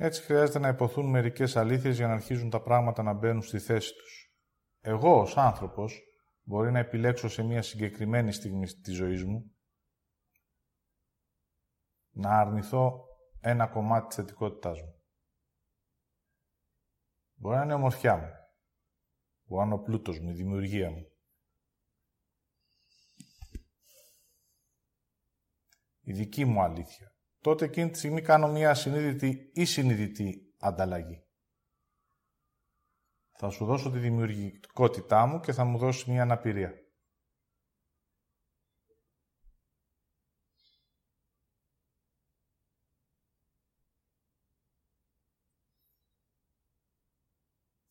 Έτσι 0.00 0.22
χρειάζεται 0.22 0.58
να 0.58 0.68
υποθούν 0.68 1.10
μερικές 1.10 1.56
αλήθειες 1.56 1.96
για 1.96 2.06
να 2.06 2.12
αρχίζουν 2.12 2.50
τα 2.50 2.62
πράγματα 2.62 3.02
να 3.02 3.12
μπαίνουν 3.12 3.42
στη 3.42 3.58
θέση 3.58 3.94
τους. 3.94 4.32
Εγώ 4.80 5.20
ως 5.20 5.36
άνθρωπος 5.36 6.00
μπορεί 6.42 6.70
να 6.70 6.78
επιλέξω 6.78 7.28
σε 7.28 7.42
μια 7.42 7.62
συγκεκριμένη 7.62 8.32
στιγμή 8.32 8.66
της 8.66 8.94
ζωής 8.94 9.24
μου 9.24 9.56
να 12.10 12.40
αρνηθώ 12.40 13.06
ένα 13.40 13.66
κομμάτι 13.66 14.06
της 14.06 14.16
θετικότητάς 14.16 14.80
μου. 14.80 15.02
Μπορεί 17.34 17.56
να 17.56 17.62
είναι 17.62 17.72
η 17.72 17.76
ομορφιά 17.76 18.16
μου. 18.16 18.32
Μπορεί 19.44 19.60
να 19.60 19.66
είναι 19.66 19.74
ο 19.74 19.82
πλούτος 19.82 20.20
μου, 20.20 20.30
η 20.30 20.34
δημιουργία 20.34 20.90
μου. 20.90 21.06
Η 26.00 26.12
δική 26.12 26.44
μου 26.44 26.62
αλήθεια 26.62 27.12
τότε 27.40 27.64
εκείνη 27.64 27.90
τη 27.90 27.98
στιγμή 27.98 28.22
κάνω 28.22 28.48
μια 28.48 28.74
συνείδητη 28.74 29.50
ή 29.54 29.64
συνειδητή 29.64 30.54
ανταλλαγή. 30.58 31.22
Θα 33.40 33.50
σου 33.50 33.64
δώσω 33.64 33.90
τη 33.90 33.98
δημιουργικότητά 33.98 35.26
μου 35.26 35.40
και 35.40 35.52
θα 35.52 35.64
μου 35.64 35.78
δώσεις 35.78 36.04
μια 36.04 36.22
αναπηρία. 36.22 36.72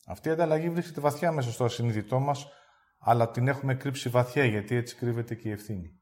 Αυτή 0.10 0.30
η 0.30 0.32
ανταλλαγή 0.32 0.70
βρίσκεται 0.70 1.02
βαθιά 1.02 1.32
μέσα 1.32 1.52
στο 1.52 1.64
ασυνείδητό 1.64 2.20
μας, 2.20 2.48
αλλά 2.98 3.32
την 3.32 3.48
έχουμε 3.48 3.76
κρύψει 3.76 4.10
βαθιά, 4.10 4.46
γιατί 4.46 4.76
έτσι 4.76 4.96
κρύβεται 4.96 5.36
και 5.36 5.50
η 5.50 5.52
ευθύνη. 5.52 6.02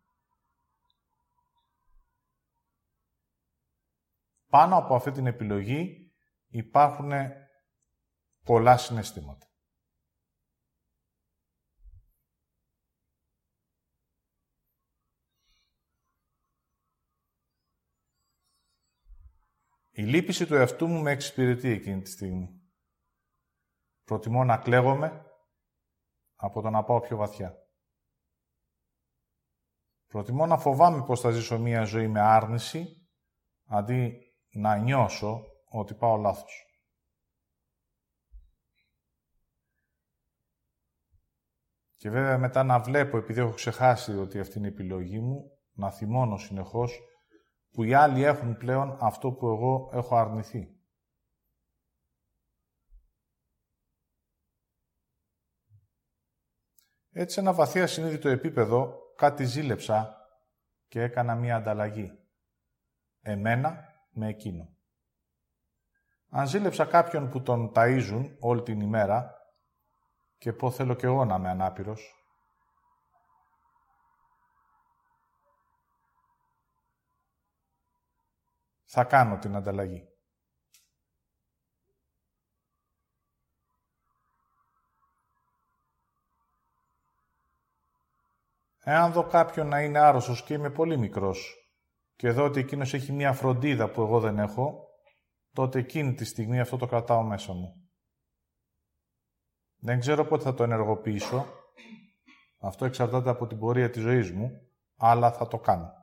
Πάνω 4.56 4.78
από 4.78 4.96
αυτή 4.96 5.12
την 5.12 5.28
επιλογή 5.28 6.12
υπάρχουν 6.48 7.12
πολλά 8.44 8.78
συναισθήματα. 8.78 9.48
Η 19.90 20.04
λύπηση 20.04 20.46
του 20.46 20.56
εαυτού 20.56 20.88
μου 20.88 21.02
με 21.02 21.12
εξυπηρετεί 21.12 21.70
εκείνη 21.70 22.02
τη 22.02 22.10
στιγμή. 22.10 22.62
Προτιμώ 24.04 24.44
να 24.44 24.58
κλαίγομαι 24.58 25.26
από 26.36 26.62
το 26.62 26.70
να 26.70 26.84
πάω 26.84 27.00
πιο 27.00 27.18
βαθιά. 27.18 27.56
Προτιμώ 30.06 30.46
να 30.46 30.58
φοβάμαι 30.58 31.06
πως 31.06 31.20
θα 31.20 31.32
ζήσω 31.32 31.60
μία 31.60 31.84
ζωή 31.84 32.08
με 32.08 32.20
άρνηση, 32.20 33.10
αντί 33.66 34.20
να 34.56 34.78
νιώσω 34.78 35.46
ότι 35.70 35.94
πάω 35.94 36.18
λάθος. 36.18 36.66
Και 41.96 42.10
βέβαια 42.10 42.38
μετά 42.38 42.64
να 42.64 42.80
βλέπω, 42.80 43.18
επειδή 43.18 43.40
έχω 43.40 43.54
ξεχάσει 43.54 44.18
ότι 44.18 44.40
αυτή 44.40 44.58
είναι 44.58 44.68
η 44.68 44.72
επιλογή 44.72 45.20
μου, 45.20 45.60
να 45.74 45.92
θυμώνω 45.92 46.38
συνεχώς 46.38 47.00
που 47.72 47.84
οι 47.84 47.94
άλλοι 47.94 48.24
έχουν 48.24 48.58
πλέον 48.58 48.98
αυτό 49.02 49.32
που 49.32 49.48
εγώ 49.48 49.90
έχω 49.94 50.18
αρνηθεί. 50.18 50.76
Έτσι, 57.12 57.34
σε 57.34 57.40
ένα 57.40 57.54
βαθιά 57.54 57.88
συνείδητο 57.88 58.30
επίπεδο, 58.30 59.00
κάτι 59.16 59.46
ζήλεψα 59.46 60.18
και 60.88 61.02
έκανα 61.02 61.36
μία 61.36 61.56
ανταλλαγή. 61.56 62.20
Εμένα 63.22 63.95
με 64.16 64.28
εκείνο. 64.28 64.78
Αν 66.30 66.48
ζήλεψα 66.48 66.86
κάποιον 66.86 67.30
που 67.30 67.42
τον 67.42 67.72
ταΐζουν 67.76 68.36
όλη 68.40 68.62
την 68.62 68.82
ημέρα 68.82 69.34
και 70.38 70.54
πω 70.54 70.72
θέλω 70.72 70.94
κι 70.94 71.06
εγώ 71.06 71.26
να 71.26 71.36
είμαι 71.36 71.50
ανάπηρος, 71.50 72.14
θα 78.86 79.04
κάνω 79.04 79.38
την 79.38 79.56
ανταλλαγή. 79.56 80.10
Εάν 88.88 89.12
δω 89.12 89.28
κάποιον 89.28 89.68
να 89.68 89.82
είναι 89.82 90.00
άρρωστος 90.00 90.44
και 90.44 90.54
είμαι 90.54 90.70
πολύ 90.70 90.98
μικρός 90.98 91.65
και 92.16 92.32
δω 92.32 92.44
ότι 92.44 92.60
εκείνος 92.60 92.94
έχει 92.94 93.12
μία 93.12 93.34
φροντίδα 93.34 93.92
που 93.92 94.02
εγώ 94.02 94.20
δεν 94.20 94.40
έχω, 94.40 94.88
τότε 95.54 95.80
εκείνη 95.80 96.14
τη 96.14 96.26
στιγμή 96.26 96.60
αυτό 96.60 96.78
το 96.78 96.86
κρατάω 96.86 97.24
μέσα 97.24 97.54
μου. 97.54 97.90
Δεν 99.78 100.00
ξέρω 100.00 100.26
πότε 100.26 100.44
θα 100.44 100.54
το 100.54 100.64
ενεργοποιήσω. 100.64 101.46
Αυτό 102.60 102.86
εξαρτάται 102.86 103.30
από 103.30 103.48
την 103.48 103.60
πορεία 103.60 103.90
της 103.90 104.02
ζωής 104.02 104.32
μου, 104.32 104.52
αλλά 104.96 105.32
θα 105.32 105.48
το 105.48 105.60
κάνω. 105.60 105.94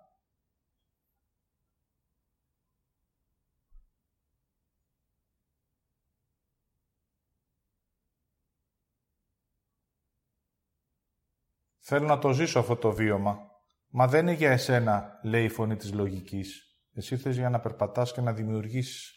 Θέλω 11.85 12.07
να 12.07 12.18
το 12.18 12.33
ζήσω 12.33 12.59
αυτό 12.59 12.77
το 12.77 12.92
βίωμα. 12.92 13.51
Μα 13.94 14.07
δεν 14.07 14.20
είναι 14.26 14.37
για 14.37 14.50
εσένα, 14.50 15.20
λέει 15.22 15.44
η 15.44 15.48
φωνή 15.48 15.76
της 15.76 15.92
λογικής. 15.92 16.76
Εσύ 16.92 17.16
θες 17.16 17.37
για 17.37 17.50
να 17.50 17.61
περπατάς 17.61 18.12
και 18.12 18.20
να 18.20 18.33
δημιουργήσεις. 18.33 19.12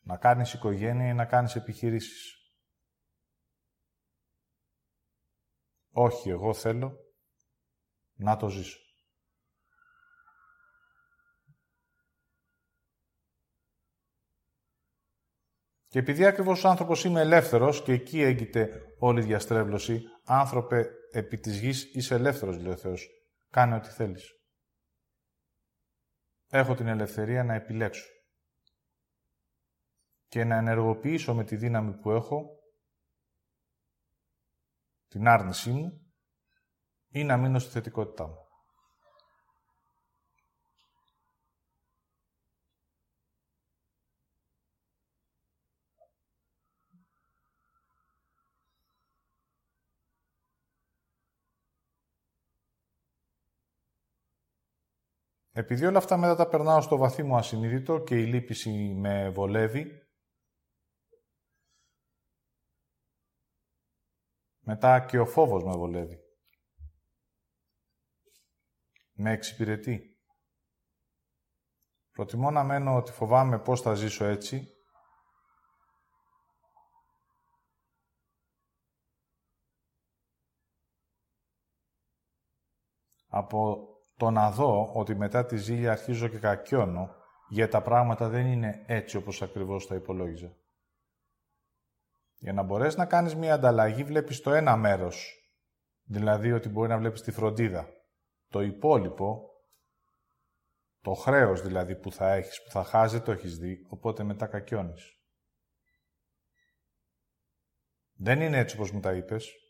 Να 0.00 0.16
κάνεις 0.16 0.52
οικογένεια 0.52 1.08
ή 1.08 1.14
να 1.14 1.24
κάνεις 1.24 1.54
επιχειρήσεις. 1.56 2.34
Όχι, 5.90 6.30
εγώ 6.30 6.54
θέλω 6.54 6.96
να 8.14 8.36
το 8.36 8.48
ζήσω. 8.48 8.83
Και 15.94 16.00
επειδή 16.00 16.24
ακριβώς 16.24 16.64
ο 16.64 16.68
άνθρωπος 16.68 17.04
είμαι 17.04 17.20
ελεύθερος 17.20 17.82
και 17.82 17.92
εκεί 17.92 18.20
έγκυται 18.20 18.94
όλη 18.98 19.20
η 19.20 19.24
διαστρέβλωση, 19.24 20.02
άνθρωπε 20.24 20.90
επί 21.10 21.38
της 21.38 21.60
γης 21.60 21.94
είσαι 21.94 22.14
ελεύθερος, 22.14 22.56
λέει 22.56 22.72
ο 22.72 22.76
Θεός. 22.76 23.08
Κάνε 23.50 23.74
ό,τι 23.74 23.88
θέλεις. 23.88 24.32
Έχω 26.48 26.74
την 26.74 26.86
ελευθερία 26.86 27.44
να 27.44 27.54
επιλέξω 27.54 28.08
και 30.26 30.44
να 30.44 30.56
ενεργοποιήσω 30.56 31.34
με 31.34 31.44
τη 31.44 31.56
δύναμη 31.56 31.92
που 31.92 32.10
έχω 32.10 32.58
την 35.08 35.28
άρνησή 35.28 35.70
μου 35.70 36.14
ή 37.08 37.24
να 37.24 37.36
μείνω 37.36 37.58
στη 37.58 37.70
θετικότητά 37.70 38.26
μου. 38.26 38.43
Επειδή 55.56 55.86
όλα 55.86 55.98
αυτά 55.98 56.16
μετά 56.16 56.34
τα 56.34 56.48
περνάω 56.48 56.80
στο 56.80 56.96
βαθύ 56.96 57.22
μου 57.22 57.36
ασυνείδητο 57.36 58.02
και 58.02 58.20
η 58.20 58.26
λύπηση 58.26 58.70
με 58.94 59.30
βολεύει, 59.30 60.08
μετά 64.58 65.04
και 65.04 65.18
ο 65.18 65.26
φόβος 65.26 65.64
με 65.64 65.72
βολεύει. 65.76 66.18
Με 69.12 69.32
εξυπηρετεί. 69.32 70.18
Προτιμώ 72.10 72.50
να 72.50 72.64
μένω 72.64 72.96
ότι 72.96 73.12
φοβάμαι 73.12 73.58
πώς 73.58 73.80
θα 73.80 73.94
ζήσω 73.94 74.24
έτσι, 74.24 74.68
από 83.26 83.88
το 84.16 84.30
να 84.30 84.50
δω 84.50 84.92
ότι 84.92 85.14
μετά 85.14 85.46
τη 85.46 85.56
ζήλια 85.56 85.92
αρχίζω 85.92 86.28
και 86.28 86.38
κακιώνω, 86.38 87.14
γιατί 87.48 87.72
τα 87.72 87.82
πράγματα 87.82 88.28
δεν 88.28 88.46
είναι 88.46 88.84
έτσι 88.86 89.16
όπως 89.16 89.42
ακριβώς 89.42 89.86
τα 89.86 89.94
υπολόγιζα. 89.94 90.56
Για 92.38 92.52
να 92.52 92.62
μπορέσεις 92.62 92.96
να 92.96 93.06
κάνεις 93.06 93.34
μία 93.34 93.54
ανταλλαγή 93.54 94.04
βλέπεις 94.04 94.40
το 94.40 94.52
ένα 94.52 94.76
μέρος, 94.76 95.34
δηλαδή 96.04 96.52
ότι 96.52 96.68
μπορεί 96.68 96.88
να 96.88 96.98
βλέπεις 96.98 97.22
τη 97.22 97.30
φροντίδα. 97.30 97.88
Το 98.48 98.60
υπόλοιπο, 98.60 99.50
το 101.00 101.14
χρέος 101.14 101.62
δηλαδή 101.62 101.96
που 101.96 102.12
θα 102.12 102.32
έχεις, 102.32 102.62
που 102.62 102.70
θα 102.70 102.84
χάσει, 102.84 103.20
το 103.20 103.32
έχεις 103.32 103.58
δει, 103.58 103.86
οπότε 103.88 104.22
μετά 104.22 104.46
κακιώνεις. 104.46 105.18
Δεν 108.16 108.40
είναι 108.40 108.58
έτσι 108.58 108.76
όπως 108.76 108.90
μου 108.90 109.00
τα 109.00 109.12
είπες. 109.12 109.63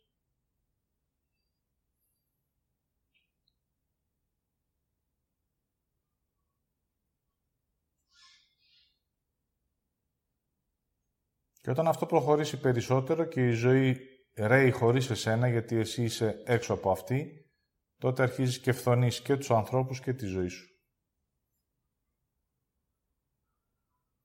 Και 11.65 11.71
όταν 11.71 11.89
αυτό 11.89 12.07
προχωρήσει 12.07 12.61
περισσότερο 12.61 13.25
και 13.25 13.47
η 13.47 13.51
ζωή 13.51 14.01
ρέει 14.37 14.71
χωρίς 14.71 15.11
εσένα, 15.11 15.49
γιατί 15.49 15.77
εσύ 15.77 16.03
είσαι 16.03 16.43
έξω 16.47 16.75
από 16.75 16.91
αυτή, 16.91 17.51
τότε 17.99 18.23
αρχίζεις 18.23 18.61
και 18.61 18.73
φθονείς 18.73 19.21
και 19.21 19.37
τους 19.37 19.51
ανθρώπους 19.51 20.01
και 20.01 20.13
τη 20.13 20.27
ζωή 20.27 20.49
σου. 20.49 20.67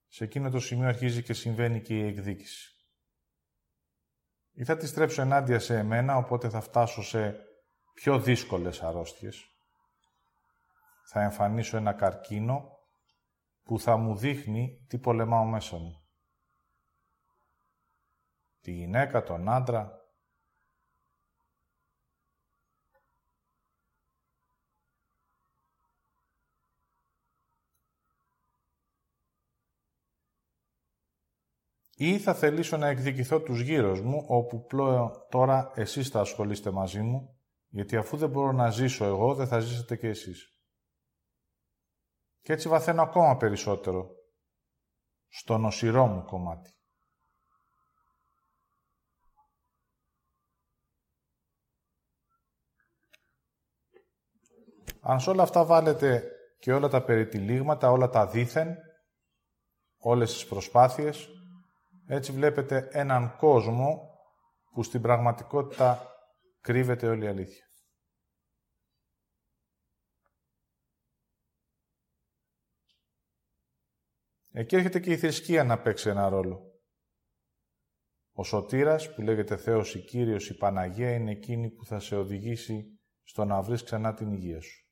Σε 0.07 0.23
εκείνο 0.23 0.49
το 0.49 0.59
σημείο 0.59 0.87
αρχίζει 0.87 1.23
και 1.23 1.33
συμβαίνει 1.33 1.81
και 1.81 1.97
η 1.97 2.07
εκδίκηση. 2.07 2.73
Ή 4.51 4.63
θα 4.63 4.77
της 4.77 4.89
στρέψω 4.89 5.21
ενάντια 5.21 5.59
σε 5.59 5.77
εμένα, 5.77 6.15
οπότε 6.15 6.49
θα 6.49 6.61
φτάσω 6.61 7.03
σε 7.03 7.35
πιο 7.93 8.19
δύσκολες 8.19 8.81
αρρώστιες. 8.81 9.45
Θα 11.05 11.21
εμφανίσω 11.21 11.77
ένα 11.77 11.93
καρκίνο 11.93 12.69
που 13.63 13.79
θα 13.79 13.97
μου 13.97 14.15
δείχνει 14.15 14.85
τι 14.87 14.97
πολεμάω 14.97 15.45
μέσα 15.45 15.77
μου 15.77 15.98
τη 18.61 18.71
γυναίκα, 18.71 19.23
τον 19.23 19.49
άντρα. 19.49 19.99
Ή 32.01 32.19
θα 32.19 32.33
θελήσω 32.33 32.77
να 32.77 32.87
εκδικηθώ 32.87 33.41
τους 33.41 33.61
γύρω 33.61 34.03
μου, 34.03 34.25
όπου 34.27 34.65
πλέον 34.65 35.11
τώρα 35.29 35.71
εσείς 35.75 36.09
θα 36.09 36.19
ασχολείστε 36.19 36.71
μαζί 36.71 37.01
μου, 37.01 37.39
γιατί 37.67 37.97
αφού 37.97 38.17
δεν 38.17 38.29
μπορώ 38.29 38.51
να 38.51 38.69
ζήσω 38.69 39.05
εγώ, 39.05 39.33
δεν 39.33 39.47
θα 39.47 39.59
ζήσετε 39.59 39.95
και 39.95 40.07
εσείς. 40.07 40.59
Και 42.41 42.53
έτσι 42.53 42.69
βαθαίνω 42.69 43.01
ακόμα 43.01 43.37
περισσότερο 43.37 44.09
στο 45.27 45.57
νοσηρό 45.57 46.05
μου 46.05 46.23
κομμάτι. 46.23 46.78
Αν 55.01 55.19
σε 55.19 55.29
όλα 55.29 55.43
αυτά 55.43 55.65
βάλετε 55.65 56.31
και 56.59 56.73
όλα 56.73 56.87
τα 56.87 57.03
περιτυλίγματα, 57.03 57.91
όλα 57.91 58.09
τα 58.09 58.27
δήθεν, 58.27 58.77
όλες 59.97 60.33
τις 60.33 60.45
προσπάθειες, 60.45 61.29
έτσι 62.07 62.31
βλέπετε 62.31 62.87
έναν 62.91 63.35
κόσμο 63.37 64.09
που 64.71 64.83
στην 64.83 65.01
πραγματικότητα 65.01 66.07
κρύβεται 66.61 67.07
όλη 67.07 67.25
η 67.25 67.27
αλήθεια. 67.27 67.63
Εκεί 74.51 74.75
έρχεται 74.75 74.99
και 74.99 75.11
η 75.11 75.17
θρησκεία 75.17 75.63
να 75.63 75.81
παίξει 75.81 76.09
ένα 76.09 76.29
ρόλο. 76.29 76.69
Ο 78.31 78.43
σωτήρας 78.43 79.13
που 79.13 79.21
λέγεται 79.21 79.57
Θεός 79.57 79.95
ή 79.95 79.99
Κύριος 79.99 80.49
η 80.49 80.57
Παναγία 80.57 81.13
είναι 81.13 81.31
εκείνη 81.31 81.69
που 81.69 81.85
θα 81.85 81.99
σε 81.99 82.15
οδηγήσει 82.15 82.99
στο 83.23 83.45
να 83.45 83.61
βρεις 83.61 83.83
ξανά 83.83 84.13
την 84.13 84.31
υγεία 84.31 84.61
σου. 84.61 84.88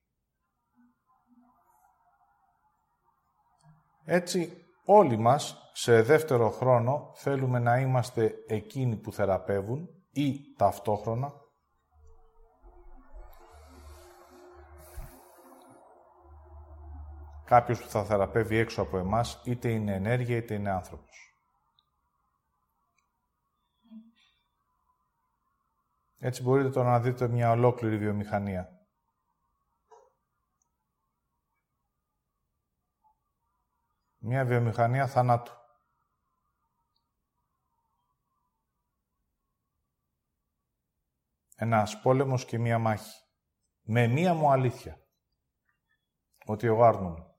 Έτσι, 4.09 4.65
όλοι 4.85 5.17
μας, 5.17 5.71
σε 5.73 6.01
δεύτερο 6.01 6.49
χρόνο, 6.49 7.11
θέλουμε 7.15 7.59
να 7.59 7.79
είμαστε 7.79 8.33
εκείνοι 8.47 8.95
που 8.95 9.11
θεραπεύουν 9.11 9.87
ή 10.11 10.39
ταυτόχρονα 10.57 11.31
κάποιος 17.45 17.81
που 17.81 17.89
θα 17.89 18.03
θεραπεύει 18.03 18.57
έξω 18.57 18.81
από 18.81 18.97
εμάς, 18.97 19.41
είτε 19.45 19.69
είναι 19.69 19.95
ενέργεια 19.95 20.37
είτε 20.37 20.53
είναι 20.53 20.71
άνθρωπος. 20.71 21.33
Έτσι 26.19 26.43
μπορείτε 26.43 26.69
τώρα 26.69 26.89
να 26.89 26.99
δείτε 26.99 27.27
μια 27.27 27.51
ολόκληρη 27.51 27.97
βιομηχανία. 27.97 28.76
Μια 34.29 34.45
βιομηχανία 34.45 35.07
θανάτου. 35.07 35.53
Ένας 41.55 42.01
πόλεμος 42.01 42.45
και 42.45 42.57
μία 42.57 42.79
μάχη. 42.79 43.23
Με 43.81 44.07
μία 44.07 44.33
μου 44.33 44.51
αλήθεια. 44.51 45.01
Ότι 46.45 46.67
εγώ 46.67 46.83
άρνομαι. 46.83 47.36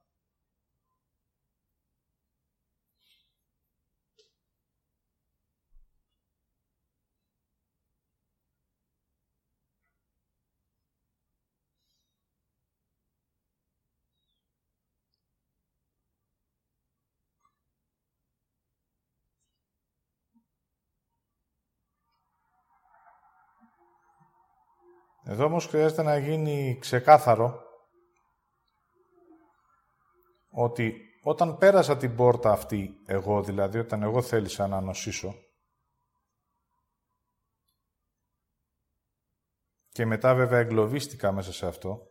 Εδώ 25.30 25.44
όμως 25.44 25.66
χρειάζεται 25.66 26.02
να 26.02 26.18
γίνει 26.18 26.78
ξεκάθαρο 26.80 27.62
ότι 30.50 31.00
όταν 31.22 31.58
πέρασα 31.58 31.96
την 31.96 32.16
πόρτα 32.16 32.50
αυτή 32.52 33.02
εγώ, 33.06 33.42
δηλαδή 33.42 33.78
όταν 33.78 34.02
εγώ 34.02 34.22
θέλησα 34.22 34.66
να 34.66 34.80
νοσήσω 34.80 35.34
και 39.88 40.06
μετά 40.06 40.34
βέβαια 40.34 40.58
εγκλωβίστηκα 40.58 41.32
μέσα 41.32 41.52
σε 41.52 41.66
αυτό, 41.66 42.06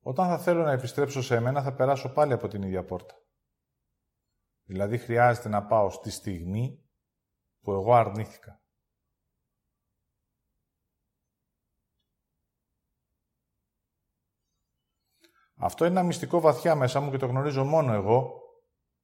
όταν 0.00 0.28
θα 0.28 0.38
θέλω 0.38 0.62
να 0.62 0.72
επιστρέψω 0.72 1.22
σε 1.22 1.34
εμένα 1.36 1.62
θα 1.62 1.74
περάσω 1.74 2.12
πάλι 2.12 2.32
από 2.32 2.48
την 2.48 2.62
ίδια 2.62 2.84
πόρτα. 2.84 3.14
Δηλαδή 4.64 4.98
χρειάζεται 4.98 5.48
να 5.48 5.66
πάω 5.66 5.90
στη 5.90 6.10
στιγμή 6.10 6.90
που 7.60 7.72
εγώ 7.72 7.94
αρνήθηκα. 7.94 8.60
Αυτό 15.56 15.84
είναι 15.84 15.98
ένα 15.98 16.06
μυστικό 16.06 16.40
βαθιά 16.40 16.74
μέσα 16.74 17.00
μου 17.00 17.10
και 17.10 17.16
το 17.16 17.26
γνωρίζω 17.26 17.64
μόνο 17.64 17.92
εγώ 17.92 18.42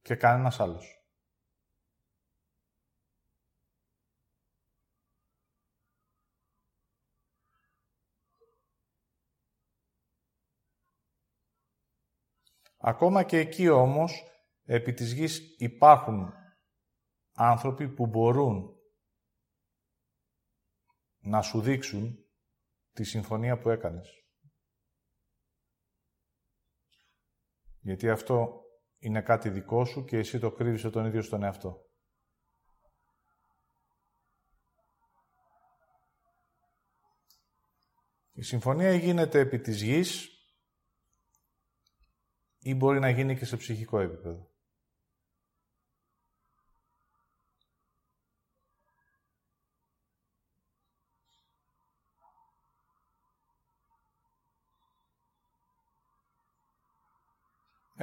και 0.01 0.15
κανένας 0.15 0.59
άλλος. 0.59 0.97
Ακόμα 12.77 13.23
και 13.23 13.37
εκεί 13.37 13.69
όμως, 13.69 14.23
επί 14.63 14.93
της 14.93 15.13
γης 15.13 15.55
υπάρχουν 15.57 16.33
άνθρωποι 17.33 17.89
που 17.89 18.05
μπορούν 18.05 18.75
να 21.19 21.41
σου 21.41 21.61
δείξουν 21.61 22.25
τη 22.93 23.03
συμφωνία 23.03 23.57
που 23.57 23.69
έκανες. 23.69 24.22
Γιατί 27.83 28.09
αυτό 28.09 28.61
είναι 28.97 29.21
κάτι 29.21 29.49
δικό 29.49 29.85
σου 29.85 30.05
και 30.05 30.17
εσύ 30.17 30.39
το 30.39 30.51
κρύβεις 30.51 30.81
τον 30.81 31.05
ίδιο 31.05 31.21
στον 31.21 31.43
εαυτό. 31.43 31.85
Η 38.31 38.41
συμφωνία 38.41 38.93
γίνεται 38.93 39.39
επί 39.39 39.59
της 39.59 39.81
γης 39.81 40.27
ή 42.59 42.75
μπορεί 42.75 42.99
να 42.99 43.09
γίνει 43.09 43.37
και 43.37 43.45
σε 43.45 43.57
ψυχικό 43.57 43.99
επίπεδο. 43.99 44.52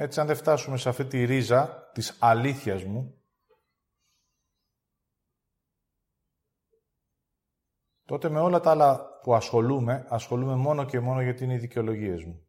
Έτσι, 0.01 0.19
αν 0.19 0.27
δεν 0.27 0.35
φτάσουμε 0.35 0.77
σε 0.77 0.89
αυτή 0.89 1.05
τη 1.05 1.23
ρίζα 1.23 1.89
της 1.93 2.17
αλήθειας 2.19 2.83
μου, 2.83 3.23
τότε 8.05 8.29
με 8.29 8.39
όλα 8.39 8.59
τα 8.59 8.71
άλλα 8.71 9.19
που 9.21 9.35
ασχολούμαι, 9.35 10.05
ασχολούμαι 10.09 10.55
μόνο 10.55 10.85
και 10.85 10.99
μόνο 10.99 11.21
γιατί 11.21 11.43
είναι 11.43 11.53
οι 11.53 11.57
δικαιολογίες 11.57 12.23
μου. 12.23 12.47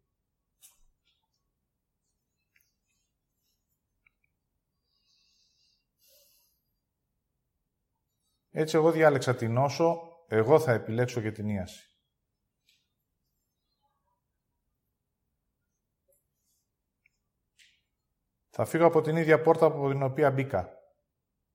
Έτσι 8.51 8.77
εγώ 8.77 8.91
διάλεξα 8.91 9.35
την 9.35 9.53
νόσο, 9.53 10.01
εγώ 10.27 10.61
θα 10.61 10.73
επιλέξω 10.73 11.21
και 11.21 11.33
την 11.33 11.49
ίαση. 11.49 11.92
Θα 18.55 18.65
φύγω 18.65 18.87
από 18.87 19.01
την 19.01 19.17
ίδια 19.17 19.41
πόρτα 19.43 19.67
από 19.67 19.89
την 19.89 20.03
οποία 20.03 20.31
μπήκα. 20.31 20.79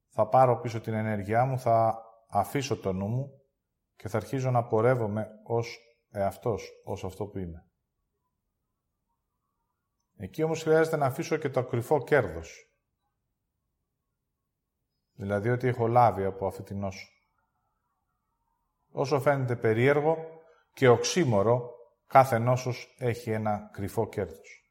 Θα 0.10 0.28
πάρω 0.28 0.60
πίσω 0.60 0.82
την 0.82 0.94
ενέργειά 0.94 1.46
μου, 1.46 1.60
θα 1.60 2.04
αφήσω 2.28 2.78
το 2.78 2.94
νου 2.94 3.08
μου 3.08 3.42
και 3.96 4.08
θα 4.08 4.18
αρχίζω 4.18 4.52
να 4.52 4.64
πορεύομαι 4.64 5.30
ως 5.44 5.80
εαυτός, 6.10 6.72
ως 6.84 7.04
αυτό 7.04 7.26
που 7.26 7.38
είμαι. 7.38 7.66
Εκεί 10.18 10.44
όμως 10.44 10.64
χρειάζεται 10.64 10.96
να 10.98 11.06
αφήσω 11.06 11.38
και 11.38 11.50
το 11.50 11.66
κρυφό 11.66 12.04
κέρδος. 12.04 12.72
Δηλαδή 15.14 15.50
ότι 15.50 15.68
έχω 15.68 15.88
λάβει 15.88 16.24
από 16.24 16.48
αυτή 16.48 16.64
την 16.64 16.80
νόσο. 16.80 17.08
Όσο 18.92 19.20
φαίνεται 19.20 19.56
περίεργο 19.56 20.18
και 20.74 20.88
οξύμορο, 20.88 21.72
κάθε 22.08 22.38
νόσος 22.40 22.96
έχει 22.98 23.32
ένα 23.32 23.70
κρυφό 23.74 24.10
κέρδος. 24.10 24.67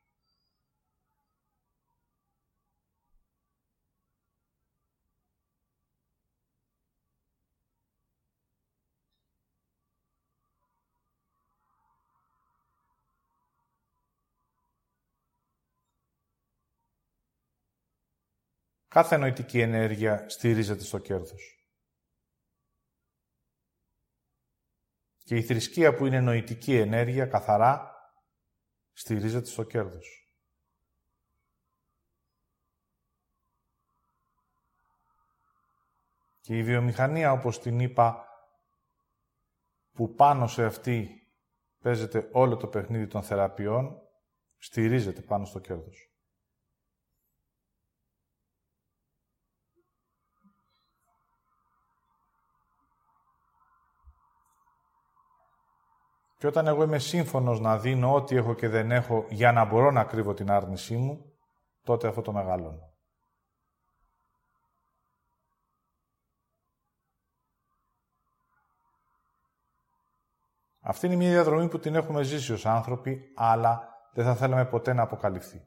Κάθε 18.97 19.17
νοητική 19.17 19.61
ενέργεια 19.61 20.29
στηρίζεται 20.29 20.85
στο 20.85 20.99
κέρδος. 20.99 21.69
Και 25.25 25.37
η 25.37 25.43
θρησκεία 25.43 25.95
που 25.95 26.07
είναι 26.07 26.21
νοητική 26.21 26.77
ενέργεια, 26.77 27.27
καθαρά, 27.27 27.95
στηρίζεται 28.93 29.47
στο 29.47 29.63
κέρδος. 29.63 30.37
Και 36.41 36.59
η 36.59 36.63
βιομηχανία, 36.63 37.33
όπως 37.33 37.61
την 37.61 37.81
είπα, 37.81 38.29
που 39.93 40.15
πάνω 40.15 40.47
σε 40.47 40.65
αυτή 40.65 41.27
παίζεται 41.79 42.29
όλο 42.33 42.57
το 42.57 42.67
παιχνίδι 42.67 43.07
των 43.07 43.23
θεραπείων, 43.23 44.03
στηρίζεται 44.59 45.21
πάνω 45.21 45.45
στο 45.45 45.59
κέρδος. 45.59 46.16
Και 56.39 56.47
όταν 56.47 56.67
εγώ 56.67 56.83
είμαι 56.83 56.99
σύμφωνος 56.99 57.61
να 57.61 57.79
δίνω 57.79 58.15
ό,τι 58.15 58.37
έχω 58.37 58.55
και 58.55 58.69
δεν 58.69 58.91
έχω 58.91 59.27
για 59.29 59.53
να 59.53 59.65
μπορώ 59.65 59.91
να 59.91 60.05
κρύβω 60.05 60.35
την 60.35 60.51
άρνησή 60.51 60.97
μου, 60.97 61.33
τότε 61.83 62.09
αυτό 62.09 62.23
το 62.23 62.33
μεγαλώνω. 62.33 62.95
Αυτή 70.81 71.07
είναι 71.07 71.17
μια 71.17 71.31
διαδρομή 71.31 71.69
που 71.69 71.79
την 71.79 71.95
έχουμε 71.95 72.23
ζήσει 72.23 72.53
ως 72.53 72.67
άνθρωποι, 72.67 73.33
αλλά 73.35 73.89
δεν 74.13 74.25
θα 74.25 74.35
θέλαμε 74.35 74.65
ποτέ 74.65 74.93
να 74.93 75.03
αποκαλυφθεί. 75.03 75.67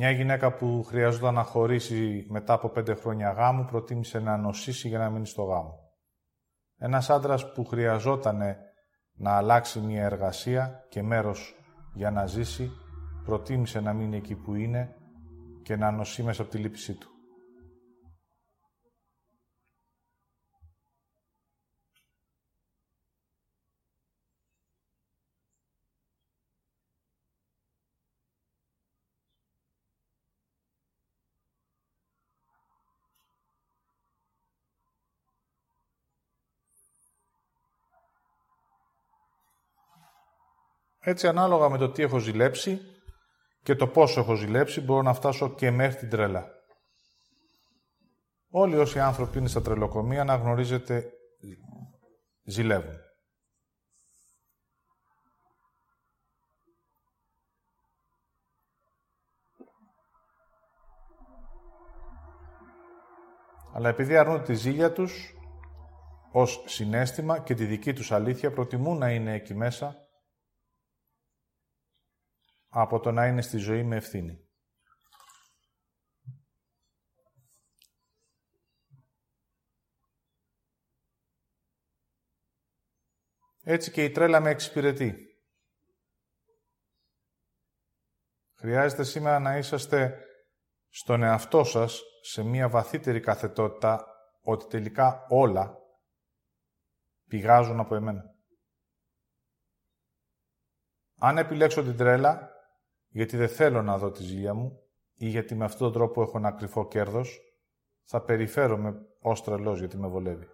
Μια 0.00 0.10
γυναίκα 0.10 0.52
που 0.52 0.84
χρειαζόταν 0.86 1.34
να 1.34 1.42
χωρίσει 1.42 2.26
μετά 2.28 2.52
από 2.52 2.68
πέντε 2.68 2.94
χρόνια 2.94 3.30
γάμου 3.30 3.64
προτίμησε 3.64 4.18
να 4.18 4.36
νοσήσει 4.36 4.88
για 4.88 4.98
να 4.98 5.10
μείνει 5.10 5.26
στο 5.26 5.42
γάμο. 5.42 5.74
Ένας 6.76 7.10
άντρας 7.10 7.52
που 7.52 7.64
χρειαζόταν 7.64 8.38
να 9.12 9.36
αλλάξει 9.36 9.80
μια 9.80 10.04
εργασία 10.04 10.86
και 10.88 11.02
μέρος 11.02 11.54
για 11.94 12.10
να 12.10 12.26
ζήσει 12.26 12.70
προτίμησε 13.24 13.80
να 13.80 13.92
μείνει 13.92 14.16
εκεί 14.16 14.34
που 14.34 14.54
είναι 14.54 14.96
και 15.62 15.76
να 15.76 15.90
νοσεί 15.90 16.22
μέσα 16.22 16.42
από 16.42 16.50
τη 16.50 16.58
λύπησή 16.58 16.94
του. 16.94 17.08
Έτσι, 41.08 41.26
ανάλογα 41.26 41.68
με 41.68 41.78
το 41.78 41.90
τι 41.90 42.02
έχω 42.02 42.18
ζηλέψει 42.18 42.80
και 43.62 43.74
το 43.74 43.86
πόσο 43.86 44.20
έχω 44.20 44.34
ζηλέψει, 44.34 44.80
μπορώ 44.80 45.02
να 45.02 45.12
φτάσω 45.12 45.54
και 45.54 45.70
μέχρι 45.70 45.96
την 45.96 46.10
τρέλα. 46.10 46.46
Όλοι 48.50 48.76
όσοι 48.76 48.98
άνθρωποι 48.98 49.38
είναι 49.38 49.48
στα 49.48 49.62
τρελοκομεία, 49.62 50.24
να 50.24 50.34
γνωρίζετε, 50.34 51.12
ζηλεύουν. 52.44 52.96
Αλλά 63.74 63.88
επειδή 63.88 64.16
αρνούνται 64.16 64.42
τη 64.42 64.54
ζήλια 64.54 64.92
τους, 64.92 65.34
ως 66.32 66.62
συνέστημα 66.66 67.38
και 67.38 67.54
τη 67.54 67.64
δική 67.64 67.92
τους 67.92 68.12
αλήθεια, 68.12 68.52
προτιμούν 68.52 68.98
να 68.98 69.10
είναι 69.10 69.34
εκεί 69.34 69.54
μέσα 69.54 70.07
από 72.68 73.00
το 73.00 73.12
να 73.12 73.26
είναι 73.26 73.42
στη 73.42 73.56
ζωή 73.56 73.82
με 73.82 73.96
ευθύνη. 73.96 74.48
Έτσι 83.70 83.90
και 83.90 84.04
η 84.04 84.10
τρέλα 84.10 84.40
με 84.40 84.50
εξυπηρετεί. 84.50 85.26
Χρειάζεται 88.54 89.04
σήμερα 89.04 89.38
να 89.38 89.56
είσαστε 89.56 90.24
στον 90.88 91.22
εαυτό 91.22 91.64
σας 91.64 92.02
σε 92.22 92.42
μία 92.42 92.68
βαθύτερη 92.68 93.20
καθετότητα 93.20 94.06
ότι 94.40 94.66
τελικά 94.66 95.26
όλα 95.28 95.76
πηγάζουν 97.28 97.80
από 97.80 97.94
εμένα. 97.94 98.22
Αν 101.18 101.38
επιλέξω 101.38 101.82
την 101.82 101.96
τρέλα, 101.96 102.57
γιατί 103.08 103.36
δεν 103.36 103.48
θέλω 103.48 103.82
να 103.82 103.98
δω 103.98 104.10
τη 104.10 104.22
ζήλια 104.22 104.54
μου 104.54 104.82
ή 105.14 105.28
γιατί 105.28 105.54
με 105.54 105.64
αυτόν 105.64 105.92
τον 105.92 105.92
τρόπο 105.92 106.22
έχω 106.22 106.38
ένα 106.38 106.50
κρυφό 106.50 106.88
κέρδος, 106.88 107.40
θα 108.02 108.22
περιφέρομαι 108.22 109.06
ως 109.20 109.42
τρελός 109.42 109.78
γιατί 109.78 109.96
με 109.96 110.08
βολεύει. 110.08 110.48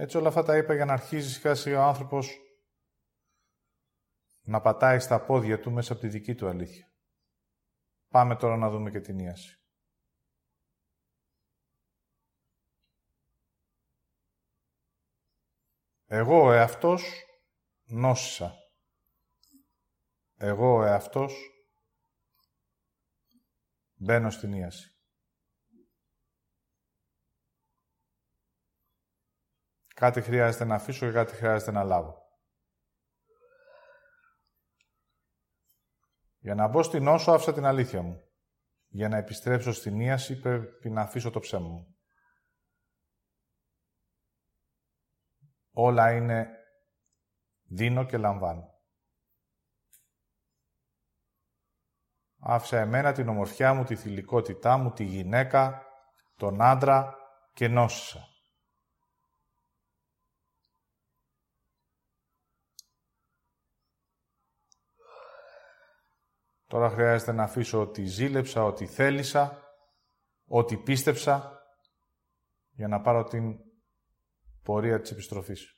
Έτσι 0.00 0.16
όλα 0.16 0.28
αυτά 0.28 0.42
τα 0.42 0.56
είπα 0.56 0.74
για 0.74 0.84
να 0.84 0.92
αρχίσει 0.92 1.28
σιγά 1.28 1.54
σιγά 1.54 1.80
ο 1.80 1.88
άνθρωπος 1.88 2.38
να 4.42 4.60
πατάει 4.60 4.98
στα 4.98 5.20
πόδια 5.24 5.60
του 5.60 5.70
μέσα 5.70 5.92
από 5.92 6.02
τη 6.02 6.08
δική 6.08 6.34
του 6.34 6.48
αλήθεια. 6.48 6.88
Πάμε 8.08 8.36
τώρα 8.36 8.56
να 8.56 8.70
δούμε 8.70 8.90
και 8.90 9.00
την 9.00 9.18
ίαση. 9.18 9.58
Εγώ 16.06 16.42
ο 16.42 16.52
εαυτός 16.52 17.24
νόσησα. 17.84 18.54
Εγώ 20.36 20.74
ο 20.74 20.82
εαυτός 20.82 21.34
μπαίνω 23.94 24.30
στην 24.30 24.52
ίαση. 24.52 24.92
Κάτι 29.94 30.20
χρειάζεται 30.20 30.64
να 30.64 30.74
αφήσω 30.74 31.06
και 31.06 31.12
κάτι 31.12 31.34
χρειάζεται 31.34 31.70
να 31.70 31.82
λάβω. 31.82 32.17
Για 36.38 36.54
να 36.54 36.68
μπω 36.68 36.82
στην 36.82 37.06
όσο 37.06 37.32
άφησα 37.32 37.52
την 37.52 37.64
αλήθεια 37.64 38.02
μου. 38.02 38.22
Για 38.88 39.08
να 39.08 39.16
επιστρέψω 39.16 39.72
στην 39.72 40.00
ίαση 40.00 40.40
πρέπει 40.40 40.90
να 40.90 41.00
αφήσω 41.00 41.30
το 41.30 41.40
ψέμα 41.40 41.68
μου. 41.68 41.96
Όλα 45.70 46.12
είναι 46.12 46.48
δίνω 47.62 48.06
και 48.06 48.16
λαμβάνω. 48.16 48.76
Άφησα 52.40 52.78
εμένα 52.78 53.12
την 53.12 53.28
ομορφιά 53.28 53.74
μου, 53.74 53.84
τη 53.84 53.96
θηλυκότητά 53.96 54.76
μου, 54.76 54.92
τη 54.92 55.04
γυναίκα, 55.04 55.82
τον 56.36 56.62
άντρα 56.62 57.14
και 57.52 57.68
νόσησα. 57.68 58.27
Τώρα 66.68 66.90
χρειάζεται 66.90 67.32
να 67.32 67.42
αφήσω 67.42 67.80
ότι 67.80 68.04
ζήλεψα, 68.04 68.64
ότι 68.64 68.86
θέλησα, 68.86 69.62
ότι 70.46 70.76
πίστεψα 70.76 71.62
για 72.70 72.88
να 72.88 73.00
πάρω 73.00 73.24
την 73.24 73.56
πορεία 74.62 75.00
της 75.00 75.10
επιστροφής. 75.10 75.77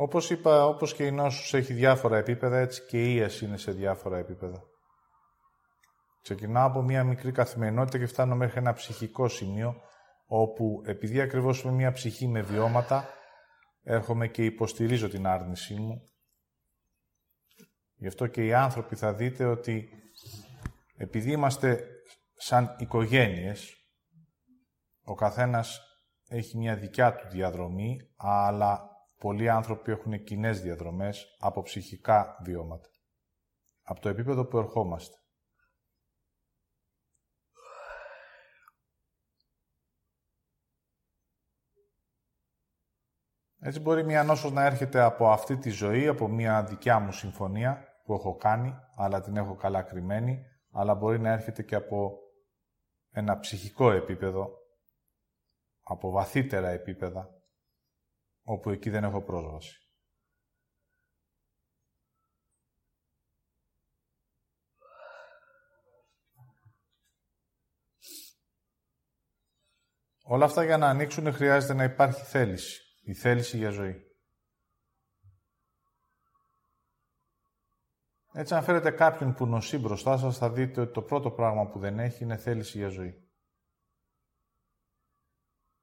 Όπως 0.00 0.30
είπα, 0.30 0.66
όπως 0.66 0.94
και 0.94 1.06
η 1.06 1.10
νόσος 1.10 1.54
έχει 1.54 1.72
διάφορα 1.72 2.16
επίπεδα, 2.16 2.58
έτσι 2.58 2.86
και 2.86 3.12
η 3.12 3.14
ίαση 3.16 3.44
είναι 3.44 3.56
σε 3.56 3.72
διάφορα 3.72 4.18
επίπεδα. 4.18 4.62
Ξεκινάω 6.22 6.66
από 6.66 6.82
μια 6.82 7.04
μικρή 7.04 7.32
καθημερινότητα 7.32 7.98
και 7.98 8.06
φτάνω 8.06 8.36
μέχρι 8.36 8.58
ένα 8.58 8.72
ψυχικό 8.72 9.28
σημείο, 9.28 9.80
όπου 10.26 10.82
επειδή 10.84 11.20
ακριβώς 11.20 11.62
είμαι 11.62 11.72
μια 11.72 11.92
ψυχή 11.92 12.28
με 12.28 12.42
βιώματα, 12.42 13.08
έρχομαι 13.82 14.28
και 14.28 14.44
υποστηρίζω 14.44 15.08
την 15.08 15.26
άρνησή 15.26 15.74
μου. 15.74 16.02
Γι' 17.94 18.06
αυτό 18.06 18.26
και 18.26 18.44
οι 18.44 18.54
άνθρωποι 18.54 18.96
θα 18.96 19.14
δείτε 19.14 19.44
ότι 19.44 19.88
επειδή 20.96 21.32
είμαστε 21.32 21.86
σαν 22.34 22.76
οικογένειες, 22.78 23.74
ο 25.04 25.14
καθένας 25.14 25.80
έχει 26.28 26.58
μια 26.58 26.76
δικιά 26.76 27.14
του 27.14 27.28
διαδρομή, 27.28 27.98
αλλά 28.16 28.96
πολλοί 29.18 29.48
άνθρωποι 29.48 29.90
έχουν 29.90 30.24
κοινές 30.24 30.60
διαδρομές 30.60 31.36
από 31.38 31.62
ψυχικά 31.62 32.36
βιώματα. 32.44 32.88
Από 33.82 34.00
το 34.00 34.08
επίπεδο 34.08 34.44
που 34.44 34.58
ερχόμαστε. 34.58 35.16
Έτσι 43.60 43.80
μπορεί 43.80 44.04
μια 44.04 44.24
νόσος 44.24 44.52
να 44.52 44.64
έρχεται 44.64 45.00
από 45.00 45.30
αυτή 45.30 45.56
τη 45.56 45.70
ζωή, 45.70 46.08
από 46.08 46.28
μια 46.28 46.64
δικιά 46.64 46.98
μου 46.98 47.12
συμφωνία 47.12 47.88
που 48.04 48.12
έχω 48.12 48.36
κάνει, 48.36 48.74
αλλά 48.96 49.20
την 49.20 49.36
έχω 49.36 49.54
καλά 49.54 49.82
κρυμμένη, 49.82 50.44
αλλά 50.70 50.94
μπορεί 50.94 51.18
να 51.18 51.30
έρχεται 51.30 51.62
και 51.62 51.74
από 51.74 52.18
ένα 53.10 53.38
ψυχικό 53.38 53.90
επίπεδο, 53.90 54.50
από 55.82 56.10
βαθύτερα 56.10 56.68
επίπεδα, 56.68 57.37
όπου 58.50 58.70
εκεί 58.70 58.90
δεν 58.90 59.04
έχω 59.04 59.22
πρόσβαση. 59.22 59.82
Όλα 70.22 70.44
αυτά 70.44 70.64
για 70.64 70.76
να 70.78 70.88
ανοίξουν 70.88 71.32
χρειάζεται 71.32 71.74
να 71.74 71.84
υπάρχει 71.84 72.22
θέληση. 72.22 72.82
Η 73.02 73.14
θέληση 73.14 73.56
για 73.56 73.70
ζωή. 73.70 74.02
Έτσι, 78.32 78.54
αν 78.54 78.62
φέρετε 78.62 78.90
κάποιον 78.90 79.34
που 79.34 79.46
νοσεί 79.46 79.78
μπροστά 79.78 80.18
σας, 80.18 80.38
θα 80.38 80.50
δείτε 80.50 80.80
ότι 80.80 80.92
το 80.92 81.02
πρώτο 81.02 81.30
πράγμα 81.30 81.68
που 81.68 81.78
δεν 81.78 81.98
έχει 81.98 82.24
είναι 82.24 82.36
θέληση 82.36 82.78
για 82.78 82.88
ζωή. 82.88 83.30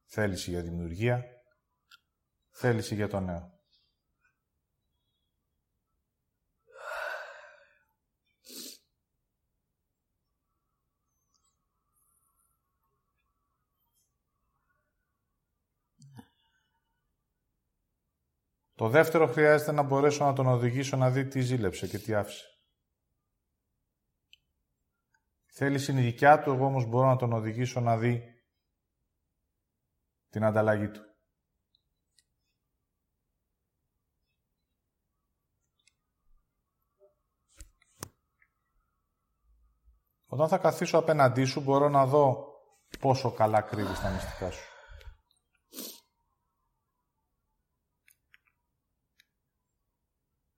Θέληση 0.04 0.50
για 0.50 0.62
δημιουργία, 0.62 1.35
θέληση 2.58 2.94
για 2.94 3.08
το 3.08 3.20
νέο. 3.20 3.54
Το 18.74 18.88
δεύτερο 18.88 19.26
χρειάζεται 19.26 19.72
να 19.72 19.82
μπορέσω 19.82 20.24
να 20.24 20.32
τον 20.32 20.46
οδηγήσω 20.46 20.96
να 20.96 21.10
δει 21.10 21.26
τι 21.26 21.40
ζήλεψε 21.40 21.86
και 21.86 21.98
τι 21.98 22.14
άφησε. 22.14 22.46
Θέλει 25.46 25.90
είναι 25.90 26.00
δικιά 26.00 26.42
του, 26.42 26.50
εγώ 26.52 26.64
όμως 26.64 26.86
μπορώ 26.86 27.06
να 27.06 27.16
τον 27.16 27.32
οδηγήσω 27.32 27.80
να 27.80 27.98
δει 27.98 28.22
την 30.28 30.44
ανταλλαγή 30.44 30.88
του. 30.88 31.15
Όταν 40.36 40.48
θα 40.48 40.58
καθίσω 40.58 40.98
απέναντί 40.98 41.44
σου, 41.44 41.60
μπορώ 41.60 41.88
να 41.88 42.06
δω 42.06 42.46
πόσο 43.00 43.32
καλά 43.32 43.60
κρύβεις 43.60 44.00
τα 44.00 44.10
μυστικά 44.10 44.50
σου. 44.50 44.70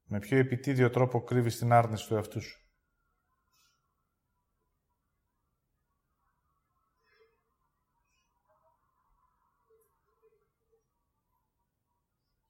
Με 0.02 0.18
ποιο 0.18 0.38
επιτίδιο 0.38 0.90
τρόπο 0.90 1.24
κρύβεις 1.24 1.58
την 1.58 1.72
άρνηση 1.72 2.06
του 2.06 2.14
εαυτού 2.14 2.40
σου; 2.40 2.70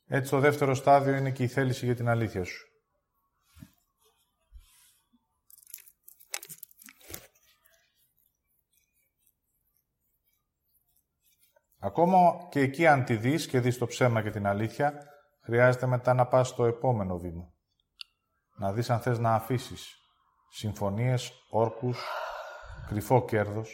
Έτσι 0.07 0.31
το 0.31 0.39
δεύτερο 0.39 0.75
στάδιο 0.75 1.15
είναι 1.15 1.31
και 1.31 1.43
η 1.43 1.49
θέληση 1.49 1.85
για 1.85 1.95
την 1.95 2.09
αλήθεια 2.09 2.45
σου. 2.45 2.68
Ακόμα 11.81 12.47
και 12.51 12.61
εκεί 12.61 12.87
αν 12.87 13.05
τη 13.05 13.17
δεις 13.17 13.47
και 13.47 13.61
δεις 13.61 13.79
το 13.79 13.87
ψέμα 13.87 14.23
και 14.23 14.31
την 14.31 14.47
αλήθεια, 14.47 15.07
χρειάζεται 15.45 15.87
μετά 15.87 16.15
να 16.15 16.27
πας 16.27 16.49
στο 16.49 16.65
επόμενο 16.65 17.19
βήμα. 17.19 17.53
Να 18.59 18.73
δεις 18.73 18.91
αν 18.91 19.01
θες 19.01 19.19
να 19.19 19.35
αφήσεις 19.35 19.97
συμφωνίες, 20.51 21.33
όρκους, 21.51 22.05
κρυφό 22.87 23.25
κέρδος, 23.25 23.71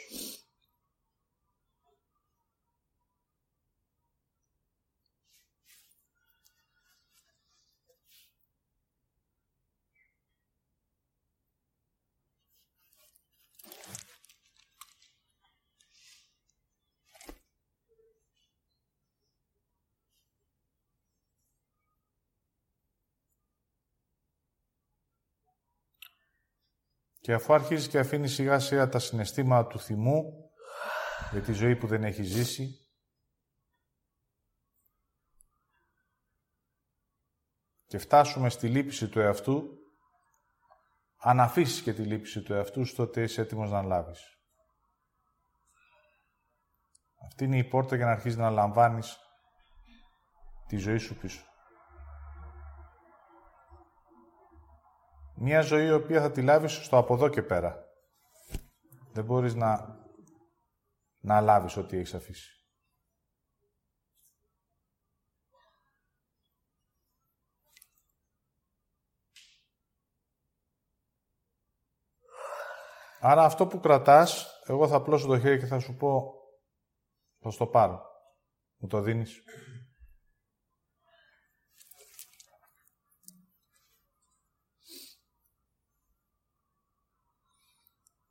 Και 27.25 27.33
αφού 27.33 27.55
αρχίζεις 27.55 27.89
και 27.89 27.99
αφήνεις 27.99 28.35
σιγά 28.35 28.59
σιγά 28.59 28.89
τα 28.89 28.99
συναισθήματα 28.99 29.69
του 29.69 29.79
θυμού 29.79 30.51
για 31.31 31.41
τη 31.41 31.53
ζωή 31.53 31.77
που 31.77 31.87
δεν 31.87 32.05
έχει 32.05 32.23
ζήσει, 32.23 32.89
και 37.87 37.99
φτάσουμε 37.99 38.49
στη 38.49 38.69
λύπηση 38.69 39.09
του 39.09 39.21
εαυτού, 39.21 39.63
αν 41.17 41.41
αφήσεις 41.41 41.83
και 41.83 41.93
τη 41.93 42.03
λύπηση 42.03 42.43
του 42.43 42.53
εαυτού, 42.53 42.95
τότε 42.95 43.23
είσαι 43.23 43.41
έτοιμος 43.41 43.71
να 43.71 43.83
λάβεις. 43.83 44.39
Αυτή 47.27 47.45
είναι 47.45 47.59
η 47.59 47.65
πόρτα 47.65 47.97
για 47.97 48.05
να 48.05 48.13
αρχίσεις 48.13 48.39
να 48.39 48.51
λαμβάνεις 48.51 49.19
τη 50.67 50.77
ζωή 50.77 50.99
σου 50.99 51.17
πίσω. 51.17 51.45
Μια 55.47 55.61
ζωή 55.61 55.87
η 55.87 55.93
οποία 55.93 56.21
θα 56.21 56.31
τη 56.31 56.43
λάβεις 56.43 56.73
στο 56.73 56.99
από 56.99 57.15
εδώ 57.15 57.29
και 57.29 57.43
πέρα. 57.43 57.89
Δεν 59.13 59.25
μπορείς 59.25 59.55
να, 59.55 59.99
να 61.19 61.41
λάβεις 61.41 61.77
ό,τι 61.77 61.97
έχεις 61.97 62.15
αφήσει. 62.15 62.51
Άρα 73.21 73.45
αυτό 73.45 73.67
που 73.67 73.81
κρατάς, 73.81 74.61
εγώ 74.67 74.89
θα 74.89 75.03
πλώσω 75.03 75.27
το 75.27 75.41
χέρι 75.41 75.59
και 75.59 75.67
θα 75.67 75.79
σου 75.79 75.97
πω, 75.97 76.35
θα 77.39 77.51
στο 77.51 77.67
πάρω. 77.67 78.03
Μου 78.77 78.89
το 78.89 79.01
δίνεις. 79.01 79.43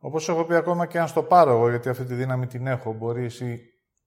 Όπως 0.06 0.30
έχω 0.30 0.46
πει 0.46 0.56
ακόμα 0.56 0.86
και 0.86 1.00
αν 1.00 1.08
στο 1.08 1.24
πάρω 1.24 1.52
εγώ, 1.52 1.70
γιατί 1.70 1.90
αυτή 1.90 2.06
τη 2.06 2.14
δύναμη 2.14 2.48
την 2.48 2.68
έχω, 2.68 2.94
μπορεί 2.94 3.24
εσύ 3.24 3.62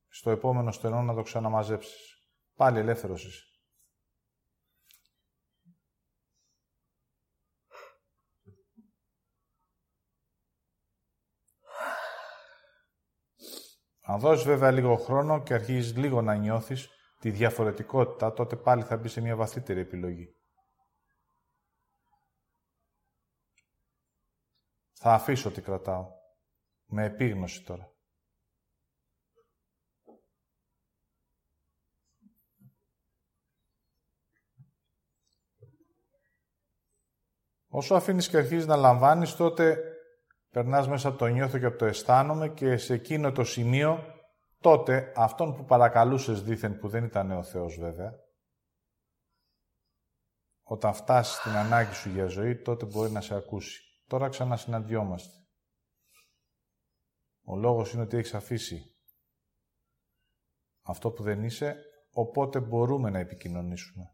στο 0.08 0.30
επόμενο 0.30 0.72
στενό 0.72 1.02
να 1.02 1.14
το 1.14 1.22
ξαναμαζέψεις. 1.22 2.26
Πάλι 2.54 2.78
ελεύθερος 2.78 3.24
είσαι. 3.24 3.44
Αν 14.00 14.18
δώσεις 14.18 14.44
βέβαια 14.44 14.70
λίγο 14.70 14.96
χρόνο 14.96 15.42
και 15.42 15.54
αρχίζεις 15.54 15.96
λίγο 15.96 16.22
να 16.22 16.34
νιώθεις 16.34 16.88
τη 17.20 17.30
διαφορετικότητα, 17.30 18.32
τότε 18.32 18.56
πάλι 18.56 18.82
θα 18.82 18.96
μπει 18.96 19.08
σε 19.08 19.20
μια 19.20 19.36
βαθύτερη 19.36 19.80
επιλογή. 19.80 20.36
Θα 24.98 25.12
αφήσω 25.12 25.50
τι 25.50 25.60
κρατάω. 25.60 26.14
Με 26.86 27.04
επίγνωση 27.04 27.64
τώρα. 27.64 27.90
Όσο 37.68 37.94
αφήνεις 37.94 38.28
και 38.28 38.36
αρχίζεις 38.36 38.66
να 38.66 38.76
λαμβάνεις, 38.76 39.36
τότε 39.36 39.82
περνάς 40.50 40.88
μέσα 40.88 41.08
από 41.08 41.18
το 41.18 41.26
νιώθω 41.26 41.58
και 41.58 41.64
από 41.64 41.78
το 41.78 41.84
αισθάνομαι 41.84 42.48
και 42.48 42.76
σε 42.76 42.94
εκείνο 42.94 43.32
το 43.32 43.44
σημείο, 43.44 44.04
τότε 44.60 45.12
αυτόν 45.16 45.54
που 45.54 45.64
παρακαλούσες 45.64 46.42
δήθεν, 46.42 46.78
που 46.78 46.88
δεν 46.88 47.04
ήταν 47.04 47.30
ο 47.30 47.42
Θεός 47.42 47.78
βέβαια, 47.78 48.12
όταν 50.62 50.94
φτάσεις 50.94 51.34
στην 51.34 51.50
ανάγκη 51.50 51.94
σου 51.94 52.08
για 52.08 52.26
ζωή, 52.26 52.62
τότε 52.62 52.86
μπορεί 52.86 53.10
να 53.10 53.20
σε 53.20 53.34
ακούσει. 53.34 53.85
Τώρα 54.06 54.28
ξανασυναντιόμαστε. 54.28 55.46
Ο 57.42 57.56
λόγος 57.56 57.92
είναι 57.92 58.02
ότι 58.02 58.16
έχεις 58.16 58.34
αφήσει 58.34 58.96
αυτό 60.82 61.10
που 61.10 61.22
δεν 61.22 61.44
είσαι, 61.44 61.76
οπότε 62.10 62.60
μπορούμε 62.60 63.10
να 63.10 63.18
επικοινωνήσουμε. 63.18 64.10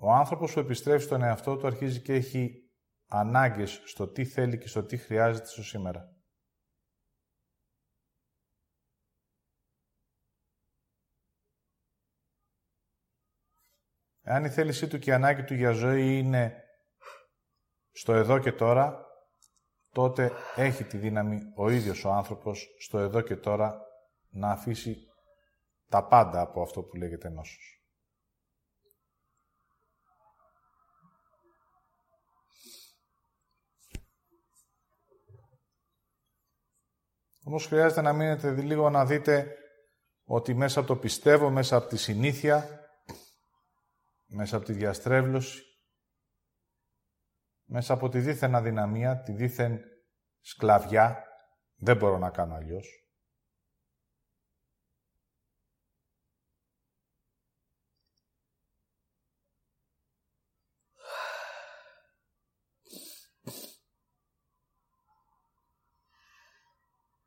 Ο 0.00 0.12
άνθρωπος 0.12 0.52
που 0.52 0.60
επιστρέφει 0.60 1.04
στον 1.04 1.22
εαυτό 1.22 1.56
του 1.56 1.66
αρχίζει 1.66 2.02
και 2.02 2.12
έχει 2.12 2.70
ανάγκες 3.06 3.82
στο 3.84 4.08
τι 4.08 4.24
θέλει 4.24 4.58
και 4.58 4.68
στο 4.68 4.84
τι 4.84 4.96
χρειάζεται 4.96 5.46
στο 5.46 5.62
σήμερα. 5.62 6.17
Εάν 14.30 14.44
η 14.44 14.48
θέλησή 14.48 14.88
του 14.88 14.98
και 14.98 15.10
η 15.10 15.12
ανάγκη 15.12 15.44
του 15.44 15.54
για 15.54 15.70
ζωή 15.70 16.18
είναι 16.18 16.64
στο 17.90 18.12
εδώ 18.12 18.38
και 18.38 18.52
τώρα, 18.52 19.06
τότε 19.92 20.32
έχει 20.56 20.84
τη 20.84 20.96
δύναμη 20.96 21.40
ο 21.56 21.70
ίδιος 21.70 22.04
ο 22.04 22.10
άνθρωπος 22.12 22.68
στο 22.78 22.98
εδώ 22.98 23.20
και 23.20 23.36
τώρα 23.36 23.80
να 24.28 24.50
αφήσει 24.50 24.96
τα 25.88 26.06
πάντα 26.06 26.40
από 26.40 26.62
αυτό 26.62 26.82
που 26.82 26.96
λέγεται 26.96 27.28
νόσος. 27.28 27.82
Όμως 37.44 37.66
χρειάζεται 37.66 38.00
να 38.00 38.12
μείνετε 38.12 38.50
λίγο 38.50 38.90
να 38.90 39.06
δείτε 39.06 39.56
ότι 40.24 40.54
μέσα 40.54 40.78
από 40.78 40.88
το 40.88 40.96
πιστεύω, 40.96 41.50
μέσα 41.50 41.76
από 41.76 41.88
τη 41.88 41.96
συνήθεια, 41.96 42.77
μέσα 44.28 44.56
από 44.56 44.64
τη 44.64 44.72
διαστρέβλωση, 44.72 45.62
μέσα 47.64 47.92
από 47.92 48.08
τη 48.08 48.20
δίθεν 48.20 48.54
αδυναμία, 48.54 49.22
τη 49.22 49.32
δίθεν 49.32 49.80
σκλαβιά, 50.40 51.24
δεν 51.74 51.96
μπορώ 51.96 52.18
να 52.18 52.30
κάνω 52.30 52.54
αλλιώς. 52.54 53.02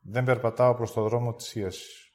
Δεν 0.04 0.26
περπατάω 0.26 0.76
προς 0.76 0.93
το 0.93 1.02
δρόμο 1.02 1.34
της 1.34 1.56
ίασης. 1.56 2.11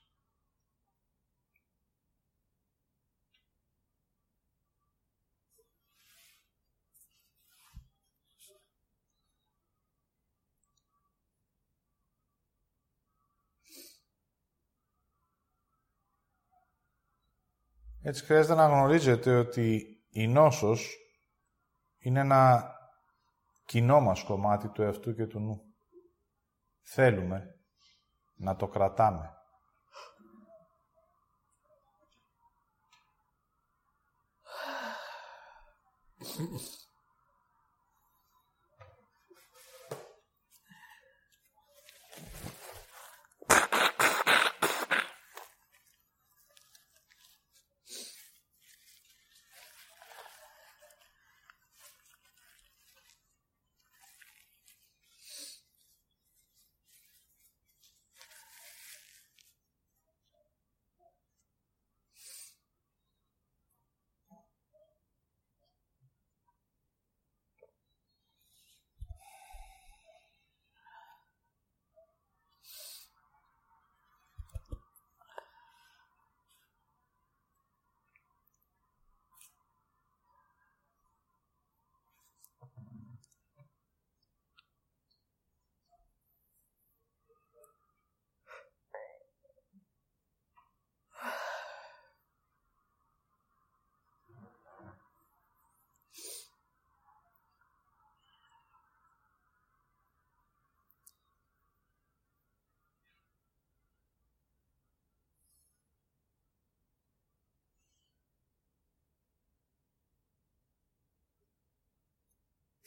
Έτσι 18.08 18.24
χρειάζεται 18.24 18.54
να 18.54 18.66
γνωρίζετε 18.66 19.36
ότι 19.36 19.96
η 20.10 20.26
νόσος 20.26 20.96
είναι 21.98 22.20
ένα 22.20 22.72
κοινό 23.64 24.00
μας 24.00 24.22
κομμάτι 24.22 24.68
του 24.68 24.82
εαυτού 24.82 25.14
και 25.14 25.26
του 25.26 25.38
νου. 25.40 25.74
Θέλουμε 26.82 27.60
να 28.34 28.56
το 28.56 28.68
κρατάμε. 28.68 29.30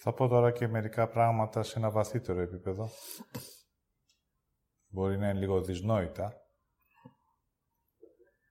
Θα 0.02 0.14
πω 0.14 0.28
τώρα 0.28 0.52
και 0.52 0.68
μερικά 0.68 1.10
πράγματα 1.10 1.64
σε 1.64 1.80
ένα 1.80 1.90
βαθύτερο 1.90 2.40
επίπεδο. 2.40 2.90
Μπορεί 4.88 5.18
να 5.18 5.30
είναι 5.30 5.40
λίγο 5.40 5.62
δυσνόητα, 5.62 6.34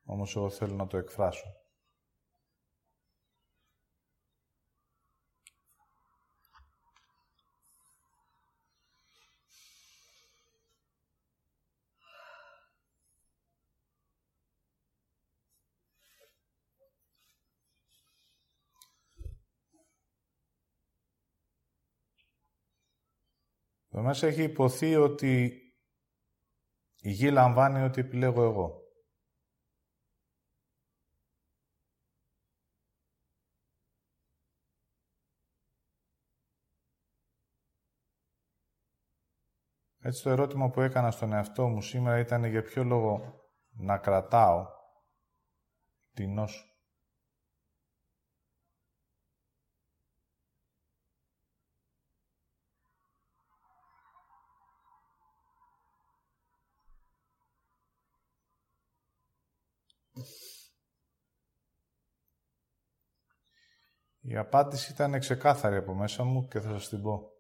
όμως 0.04 0.36
εγώ 0.36 0.50
θέλω 0.50 0.74
να 0.74 0.86
το 0.86 0.96
εκφράσω. 0.96 1.46
Εδώ 23.98 24.06
μέσα 24.06 24.26
έχει 24.26 24.42
υποθεί 24.42 24.96
ότι 24.96 25.62
η 27.00 27.10
γη 27.10 27.30
λαμβάνει 27.30 27.82
ό,τι 27.82 28.00
επιλέγω 28.00 28.42
εγώ. 28.42 28.82
Έτσι 40.00 40.22
το 40.22 40.30
ερώτημα 40.30 40.70
που 40.70 40.80
έκανα 40.80 41.10
στον 41.10 41.32
εαυτό 41.32 41.68
μου 41.68 41.82
σήμερα 41.82 42.18
ήταν 42.18 42.44
για 42.44 42.62
ποιο 42.62 42.84
λόγο 42.84 43.40
να 43.70 43.98
κρατάω 43.98 44.66
την 46.12 46.34
νόσο. 46.34 46.67
Η 64.28 64.36
απάντηση 64.36 64.92
ήταν 64.92 65.18
ξεκάθαρη 65.18 65.76
από 65.76 65.94
μέσα 65.94 66.24
μου 66.24 66.48
και 66.48 66.60
θα 66.60 66.68
σας 66.68 66.88
την 66.88 67.02
πω. 67.02 67.32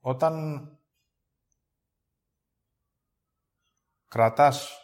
Όταν 0.00 0.34
κρατάς 4.08 4.80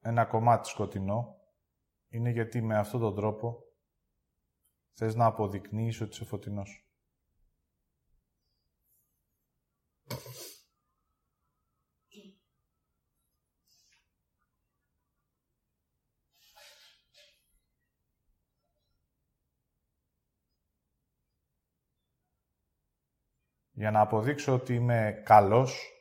ένα 0.00 0.26
κομμάτι 0.26 0.68
σκοτεινό, 0.68 1.40
είναι 2.08 2.30
γιατί 2.30 2.62
με 2.62 2.78
αυτόν 2.78 3.00
τον 3.00 3.14
τρόπο 3.14 3.62
θες 4.92 5.14
να 5.14 5.26
αποδεικνύεις 5.26 6.00
ότι 6.00 6.10
είσαι 6.10 6.24
φωτεινός. 6.24 6.83
Για 23.84 23.92
να 23.92 24.00
αποδείξω 24.00 24.54
ότι 24.54 24.74
είμαι 24.74 25.22
καλός, 25.24 25.92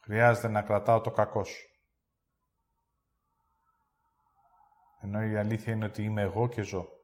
χρειάζεται 0.00 0.48
να 0.48 0.62
κρατάω 0.62 1.00
το 1.00 1.10
κακός. 1.10 1.56
Ενώ 5.00 5.22
η 5.22 5.36
αλήθεια 5.36 5.72
είναι 5.72 5.84
ότι 5.84 6.02
είμαι 6.02 6.22
εγώ 6.22 6.48
και 6.48 6.62
ζω. 6.62 6.97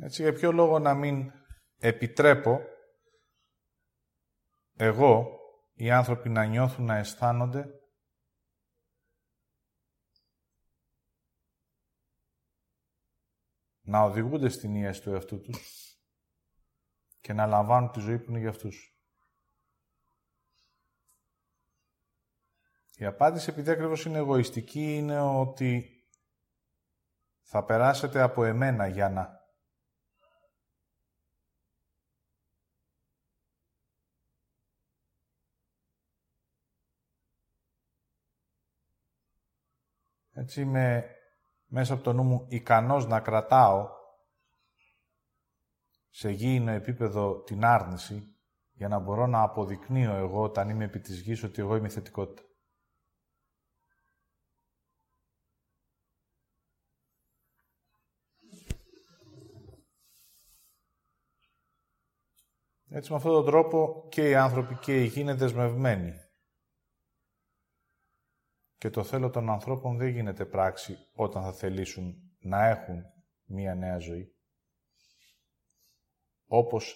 Έτσι, 0.00 0.22
για 0.22 0.32
ποιο 0.32 0.52
λόγο 0.52 0.78
να 0.78 0.94
μην 0.94 1.32
επιτρέπω 1.78 2.60
εγώ 4.76 5.38
οι 5.74 5.90
άνθρωποι 5.90 6.28
να 6.28 6.44
νιώθουν, 6.44 6.84
να 6.84 6.96
αισθάνονται 6.96 7.78
να 13.80 14.02
οδηγούνται 14.02 14.48
στην 14.48 14.74
ίαση 14.74 15.02
του 15.02 15.10
εαυτού 15.10 15.40
τους 15.40 15.96
και 17.20 17.32
να 17.32 17.46
λαμβάνουν 17.46 17.90
τη 17.90 18.00
ζωή 18.00 18.18
που 18.18 18.30
είναι 18.30 18.38
για 18.38 18.48
αυτούς. 18.48 18.92
Η 22.96 23.04
απάντηση, 23.04 23.50
επειδή 23.50 23.70
ακριβώς 23.70 24.04
είναι 24.04 24.18
εγωιστική, 24.18 24.96
είναι 24.96 25.20
ότι 25.20 25.92
θα 27.42 27.64
περάσετε 27.64 28.20
από 28.20 28.44
εμένα 28.44 28.86
για 28.86 29.08
να. 29.08 29.37
Έτσι 40.38 40.60
είμαι 40.60 41.04
μέσα 41.66 41.94
από 41.94 42.02
το 42.02 42.12
νου 42.12 42.22
μου 42.22 42.46
ικανός 42.48 43.06
να 43.06 43.20
κρατάω 43.20 43.88
σε 46.08 46.30
γήινο 46.30 46.70
επίπεδο 46.70 47.42
την 47.42 47.64
άρνηση 47.64 48.36
για 48.72 48.88
να 48.88 48.98
μπορώ 48.98 49.26
να 49.26 49.42
αποδεικνύω 49.42 50.14
εγώ 50.14 50.42
όταν 50.42 50.68
είμαι 50.68 50.84
επί 50.84 51.00
της 51.00 51.20
γης 51.20 51.42
ότι 51.42 51.60
εγώ 51.60 51.76
είμαι 51.76 51.88
θετικότητα. 51.88 52.42
Έτσι, 62.90 63.10
με 63.10 63.16
αυτόν 63.16 63.32
τον 63.32 63.44
τρόπο 63.44 64.06
και 64.08 64.28
οι 64.28 64.34
άνθρωποι 64.34 64.74
και 64.74 65.02
η 65.02 65.06
γη 65.06 65.20
είναι 65.20 65.34
δεσμευμένοι. 65.34 66.27
Και 68.78 68.90
το 68.90 69.04
θέλω 69.04 69.30
των 69.30 69.50
ανθρώπων 69.50 69.96
δεν 69.96 70.08
γίνεται 70.08 70.44
πράξη 70.46 70.96
όταν 71.12 71.42
θα 71.42 71.52
θελήσουν 71.52 72.14
να 72.38 72.66
έχουν 72.66 73.02
μία 73.44 73.74
νέα 73.74 73.98
ζωή. 73.98 74.36
Όπως 76.46 76.94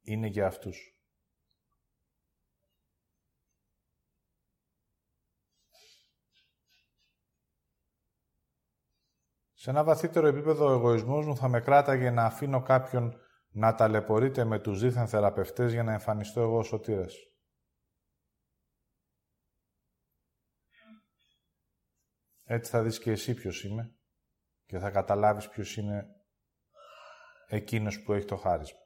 είναι 0.00 0.26
για 0.26 0.46
αυτούς. 0.46 0.94
Σε 9.52 9.70
ένα 9.70 9.84
βαθύτερο 9.84 10.26
επίπεδο 10.26 10.66
ο 10.66 10.72
εγωισμός 10.72 11.26
μου 11.26 11.36
θα 11.36 11.48
με 11.48 11.60
κράταγε 11.60 12.10
να 12.10 12.24
αφήνω 12.24 12.62
κάποιον 12.62 13.20
να 13.50 13.74
ταλαιπωρείτε 13.74 14.44
με 14.44 14.58
τους 14.58 14.80
δίθεν 14.80 15.08
θεραπευτές 15.08 15.72
για 15.72 15.82
να 15.82 15.92
εμφανιστώ 15.92 16.40
εγώ 16.40 16.58
ο 16.58 16.62
σωτήρας. 16.62 17.29
Έτσι 22.52 22.70
θα 22.70 22.82
δεις 22.82 22.98
και 22.98 23.10
εσύ 23.10 23.34
ποιος 23.34 23.64
είμαι 23.64 23.94
και 24.66 24.78
θα 24.78 24.90
καταλάβεις 24.90 25.48
ποιος 25.48 25.76
είναι 25.76 26.06
εκείνος 27.46 28.02
που 28.02 28.12
έχει 28.12 28.24
το 28.26 28.36
χάρισμα. 28.36 28.78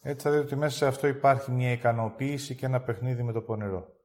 Έτσι 0.00 0.26
θα 0.26 0.30
δείτε 0.30 0.44
ότι 0.44 0.56
μέσα 0.56 0.76
σε 0.76 0.86
αυτό 0.86 1.06
υπάρχει 1.06 1.50
μια 1.50 1.72
ικανοποίηση 1.72 2.54
και 2.54 2.66
ένα 2.66 2.82
παιχνίδι 2.82 3.22
με 3.22 3.32
το 3.32 3.42
πονηρό. 3.42 4.03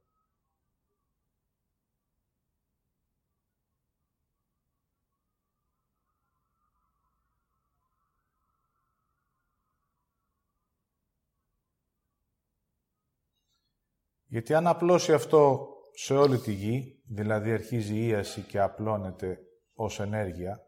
Γιατί 14.30 14.54
αν 14.54 14.68
απλώσει 14.68 15.14
αυτό 15.14 15.68
σε 15.94 16.14
όλη 16.14 16.40
τη 16.40 16.52
γη, 16.52 17.04
δηλαδή 17.08 17.52
αρχίζει 17.52 17.96
η 17.96 18.08
ίαση 18.08 18.42
και 18.42 18.60
απλώνεται 18.60 19.40
ως 19.74 20.00
ενέργεια, 20.00 20.60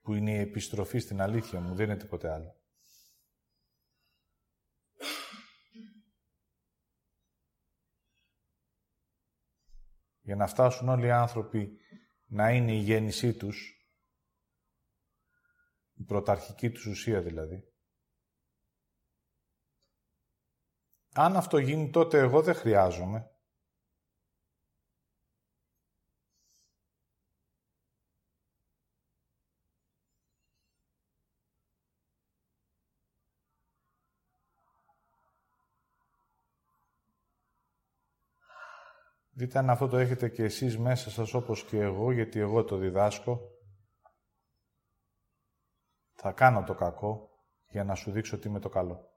που 0.00 0.14
είναι 0.14 0.30
η 0.30 0.40
επιστροφή 0.40 0.98
στην 0.98 1.20
αλήθεια 1.20 1.60
μου, 1.60 1.74
δεν 1.74 1.86
είναι 1.90 1.96
τίποτε 1.96 2.32
άλλο. 2.32 2.56
για 10.26 10.36
να 10.36 10.46
φτάσουν 10.46 10.88
όλοι 10.88 11.06
οι 11.06 11.10
άνθρωποι 11.10 11.78
να 12.26 12.50
είναι 12.50 12.72
η 12.72 12.78
γέννησή 12.78 13.36
τους, 13.36 13.88
η 15.92 16.02
πρωταρχική 16.02 16.70
τους 16.70 16.86
ουσία 16.86 17.22
δηλαδή. 17.22 17.75
Αν 21.18 21.36
αυτό 21.36 21.58
γίνει, 21.58 21.90
τότε 21.90 22.18
εγώ 22.18 22.42
δεν 22.42 22.54
χρειάζομαι. 22.54 23.30
Δείτε 39.30 39.58
αν 39.58 39.70
αυτό 39.70 39.88
το 39.88 39.96
έχετε 39.96 40.28
και 40.28 40.42
εσείς 40.42 40.78
μέσα 40.78 41.10
σας 41.10 41.34
όπως 41.34 41.64
και 41.64 41.80
εγώ, 41.80 42.12
γιατί 42.12 42.38
εγώ 42.40 42.64
το 42.64 42.76
διδάσκω. 42.76 43.40
Θα 46.12 46.32
κάνω 46.32 46.64
το 46.64 46.74
κακό 46.74 47.30
για 47.68 47.84
να 47.84 47.94
σου 47.94 48.10
δείξω 48.10 48.38
τι 48.38 48.48
είμαι 48.48 48.60
το 48.60 48.68
καλό. 48.68 49.15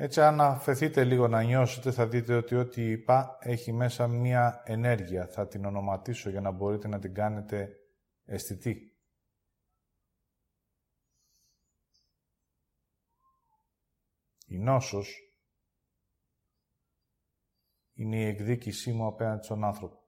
Έτσι, 0.00 0.20
αν 0.20 0.40
αφαιθείτε 0.40 1.04
λίγο 1.04 1.28
να 1.28 1.42
νιώσετε, 1.42 1.90
θα 1.90 2.08
δείτε 2.08 2.34
ότι 2.34 2.54
ό,τι 2.54 2.90
είπα 2.90 3.38
έχει 3.40 3.72
μέσα 3.72 4.08
μία 4.08 4.62
ενέργεια. 4.64 5.26
Θα 5.26 5.46
την 5.48 5.64
ονοματίσω 5.64 6.30
για 6.30 6.40
να 6.40 6.50
μπορείτε 6.50 6.88
να 6.88 6.98
την 6.98 7.14
κάνετε 7.14 7.76
αισθητή. 8.24 8.96
Η 14.46 14.58
νόσος 14.58 15.32
είναι 17.92 18.16
η 18.16 18.26
εκδίκησή 18.26 18.92
μου 18.92 19.06
απέναντι 19.06 19.44
στον 19.44 19.64
άνθρωπο. 19.64 20.07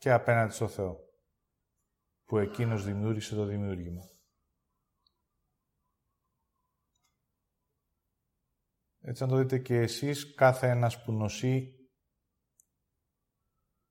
Και 0.00 0.12
απέναντι 0.12 0.52
στο 0.52 0.68
Θεό, 0.68 0.96
που 2.24 2.38
Εκείνος 2.38 2.84
δημιούργησε 2.84 3.34
το 3.34 3.44
δημιούργημα. 3.44 4.02
Έτσι, 9.00 9.22
αν 9.22 9.28
το 9.28 9.36
δείτε 9.36 9.58
και 9.58 9.74
εσείς, 9.74 10.34
κάθε 10.34 10.68
ένας 10.68 11.04
που 11.04 11.12
νοσεί, 11.12 11.74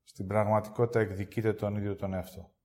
στην 0.03 0.27
πραγματικότητα 0.27 0.99
εκδικείται 0.99 1.53
τον 1.53 1.75
ίδιο 1.75 1.95
τον 1.95 2.13
εαυτό. 2.13 2.58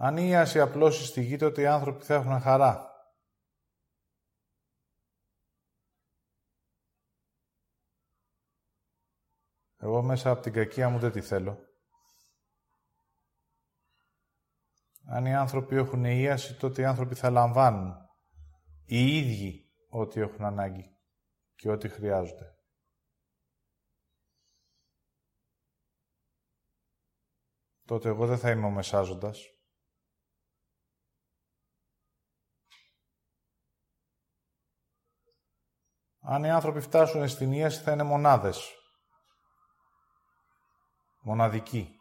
Αν 0.00 0.16
η 0.16 0.26
ίαση 0.26 0.60
απλώσεις 0.60 1.08
στη 1.08 1.22
γη, 1.22 1.36
τότε 1.36 1.60
οι 1.60 1.66
άνθρωποι 1.66 2.04
θα 2.04 2.14
έχουν 2.14 2.40
χαρά. 2.40 2.86
Εγώ 9.76 10.02
μέσα 10.02 10.30
από 10.30 10.42
την 10.42 10.52
κακία 10.52 10.88
μου 10.88 10.98
δεν 10.98 11.12
τη 11.12 11.20
θέλω. 11.20 11.58
Αν 15.06 15.26
οι 15.26 15.34
άνθρωποι 15.34 15.76
έχουν 15.76 16.04
ίαση, 16.04 16.58
τότε 16.58 16.82
οι 16.82 16.84
άνθρωποι 16.84 17.14
θα 17.14 17.30
λαμβάνουν 17.30 17.94
οι 18.84 19.16
ίδιοι 19.16 19.72
ό,τι 19.88 20.20
έχουν 20.20 20.44
ανάγκη 20.44 20.96
και 21.54 21.70
ό,τι 21.70 21.88
χρειάζονται. 21.88 22.52
Τότε 27.84 28.08
εγώ 28.08 28.26
δεν 28.26 28.38
θα 28.38 28.50
είμαι 28.50 28.66
ο 28.66 28.70
μεσάζοντας. 28.70 29.57
Αν 36.30 36.44
οι 36.44 36.50
άνθρωποι 36.50 36.80
φτάσουν 36.80 37.28
στην 37.28 37.52
ίαση 37.52 37.82
θα 37.82 37.92
είναι 37.92 38.02
μονάδες. 38.02 38.74
Μοναδικοί. 41.20 41.96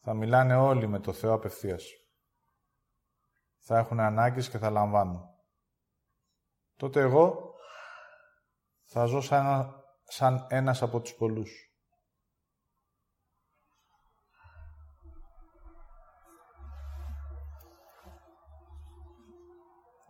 Θα 0.00 0.14
μιλάνε 0.14 0.56
όλοι 0.56 0.86
με 0.86 1.00
το 1.00 1.12
Θεό 1.12 1.32
απευθείας. 1.32 1.84
Θα 3.58 3.78
έχουν 3.78 4.00
ανάγκες 4.00 4.48
και 4.48 4.58
θα 4.58 4.70
λαμβάνουν. 4.70 5.22
Τότε 6.76 7.00
εγώ 7.00 7.54
θα 8.84 9.04
ζω 9.04 9.20
σαν, 9.20 9.74
σαν 10.04 10.46
ένας 10.50 10.82
από 10.82 11.00
τους 11.00 11.14
πολλούς. 11.14 11.65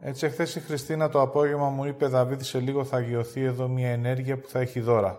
Έτσι, 0.09 0.27
εχθές 0.27 0.55
η 0.55 0.61
Χριστίνα 0.61 1.09
το 1.09 1.21
απόγευμα 1.21 1.69
μου 1.69 1.85
είπε 1.85 2.07
«Δαβίδ, 2.07 2.41
σε 2.41 2.61
λίγο 2.61 2.85
θα 2.85 2.97
αγιωθεί 2.97 3.41
εδώ 3.41 3.69
μια 3.69 3.91
ενέργεια 3.93 4.41
που 4.41 4.49
θα 4.49 4.61
έχει 4.61 4.81
δώρα». 4.81 5.19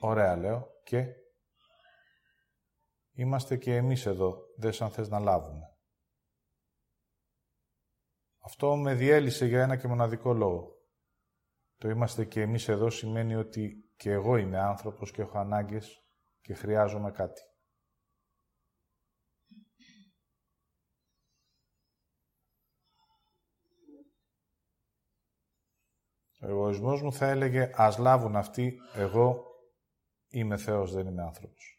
Ωραία, 0.00 0.36
λέω. 0.36 0.68
Και 0.84 1.06
είμαστε 3.12 3.56
και 3.56 3.76
εμείς 3.76 4.06
εδώ, 4.06 4.38
δες 4.56 4.82
αν 4.82 4.90
θες 4.90 5.08
να 5.08 5.18
λάβουμε. 5.18 5.76
Αυτό 8.38 8.76
με 8.76 8.94
διέλυσε 8.94 9.46
για 9.46 9.62
ένα 9.62 9.76
και 9.76 9.88
μοναδικό 9.88 10.32
λόγο. 10.32 10.74
Το 11.76 11.88
είμαστε 11.88 12.24
και 12.24 12.40
εμείς 12.40 12.68
εδώ 12.68 12.90
σημαίνει 12.90 13.34
ότι 13.34 13.92
και 13.96 14.10
εγώ 14.10 14.36
είμαι 14.36 14.58
άνθρωπος 14.58 15.10
και 15.10 15.22
έχω 15.22 15.38
ανάγκες 15.38 16.06
και 16.40 16.54
χρειάζομαι 16.54 17.10
κάτι. 17.10 17.51
Ο 26.42 26.48
εγωισμός 26.48 27.02
μου 27.02 27.12
θα 27.12 27.26
έλεγε 27.26 27.70
«Ας 27.74 27.98
λάβουν 27.98 28.36
αυτοί, 28.36 28.80
εγώ 28.94 29.44
είμαι 30.28 30.56
Θεός, 30.56 30.92
δεν 30.92 31.06
είμαι 31.06 31.22
άνθρωπος». 31.22 31.76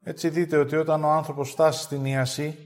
Έτσι 0.00 0.28
δείτε 0.28 0.56
ότι 0.56 0.76
όταν 0.76 1.04
ο 1.04 1.10
άνθρωπος 1.10 1.50
φτάσει 1.50 1.82
στην 1.82 2.04
ίαση, 2.04 2.65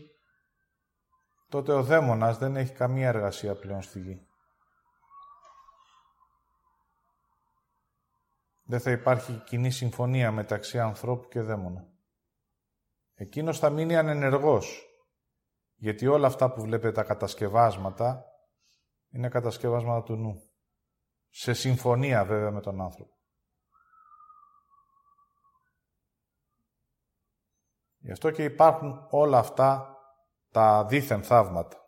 τότε 1.51 1.73
ο 1.73 1.83
δαίμονας 1.83 2.39
δεν 2.39 2.57
έχει 2.57 2.73
καμία 2.73 3.09
εργασία 3.09 3.55
πλέον 3.55 3.83
στη 3.83 4.01
γη. 4.01 4.27
Δεν 8.63 8.81
θα 8.81 8.91
υπάρχει 8.91 9.43
κοινή 9.47 9.71
συμφωνία 9.71 10.33
μεταξύ 10.33 10.79
ανθρώπου 10.79 11.29
και 11.29 11.41
δαίμονα. 11.41 11.89
Εκείνος 13.15 13.59
θα 13.59 13.71
μείνει 13.71 13.97
ανενεργός, 13.97 14.87
γιατί 15.75 16.07
όλα 16.07 16.27
αυτά 16.27 16.53
που 16.53 16.61
βλέπετε 16.61 16.93
τα 16.93 17.03
κατασκευάσματα 17.03 18.25
είναι 19.11 19.29
κατασκευάσματα 19.29 20.03
του 20.03 20.17
νου. 20.17 20.43
Σε 21.29 21.53
συμφωνία 21.53 22.25
βέβαια 22.25 22.51
με 22.51 22.61
τον 22.61 22.81
άνθρωπο. 22.81 23.15
Γι' 27.99 28.13
αυτό 28.13 28.31
και 28.31 28.45
υπάρχουν 28.45 29.07
όλα 29.11 29.39
αυτά 29.39 30.00
τα 30.51 30.85
δίθεν 30.85 31.23
θαύματα. 31.23 31.79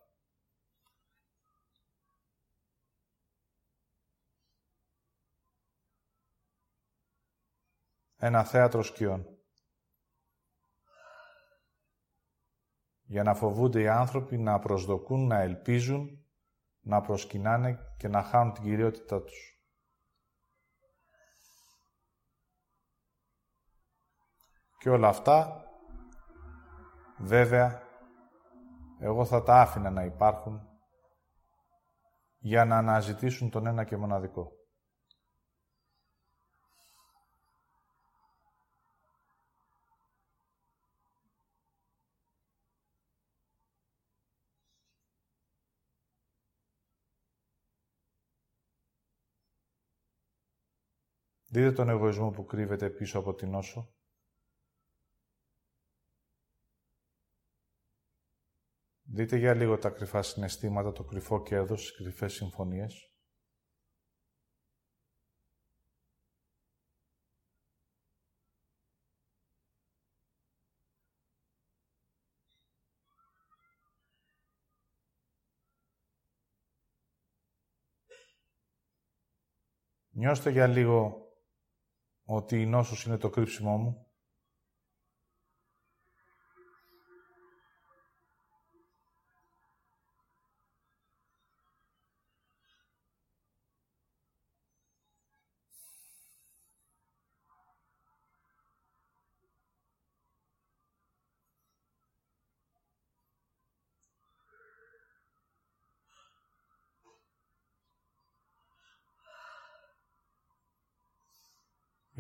Ένα 8.17 8.45
θέατρο 8.45 8.83
σκιών. 8.83 9.27
Για 13.03 13.23
να 13.23 13.35
φοβούνται 13.35 13.81
οι 13.81 13.89
άνθρωποι 13.89 14.39
να 14.39 14.59
προσδοκούν, 14.59 15.27
να 15.27 15.41
ελπίζουν, 15.41 16.27
να 16.81 17.01
προσκυνάνε 17.01 17.95
και 17.97 18.09
να 18.09 18.23
χάνουν 18.23 18.53
την 18.53 18.63
κυριότητά 18.63 19.23
τους. 19.23 19.53
Και 24.79 24.91
όλα 24.91 25.09
αυτά, 25.09 25.65
βέβαια, 27.19 27.82
εγώ 29.05 29.25
θα 29.25 29.43
τα 29.43 29.61
άφηνα 29.61 29.91
να 29.91 30.05
υπάρχουν 30.05 30.69
για 32.39 32.65
να 32.65 32.77
αναζητήσουν 32.77 33.51
τον 33.51 33.67
ένα 33.67 33.85
και 33.85 33.97
μοναδικό. 33.97 34.53
Δείτε 51.49 51.73
τον 51.73 51.89
εγωισμό 51.89 52.31
που 52.31 52.45
κρύβεται 52.45 52.91
πίσω 52.91 53.19
από 53.19 53.35
την 53.35 53.55
όσο. 53.55 54.02
Δείτε 59.15 59.37
για 59.37 59.55
λίγο 59.55 59.79
τα 59.79 59.91
κρυφά 59.91 60.23
συναισθήματα, 60.23 60.93
το 60.93 61.05
κρυφό 61.05 61.43
κέρδος, 61.43 61.81
τις 61.83 61.97
κρυφές 61.97 62.33
συμφωνίες. 62.33 63.13
Νιώστε 80.11 80.51
για 80.51 80.67
λίγο 80.67 81.27
ότι 82.25 82.61
η 82.61 82.67
νόσος 82.67 83.05
είναι 83.05 83.17
το 83.17 83.31
κρύψιμό 83.31 83.77
μου. 83.77 84.12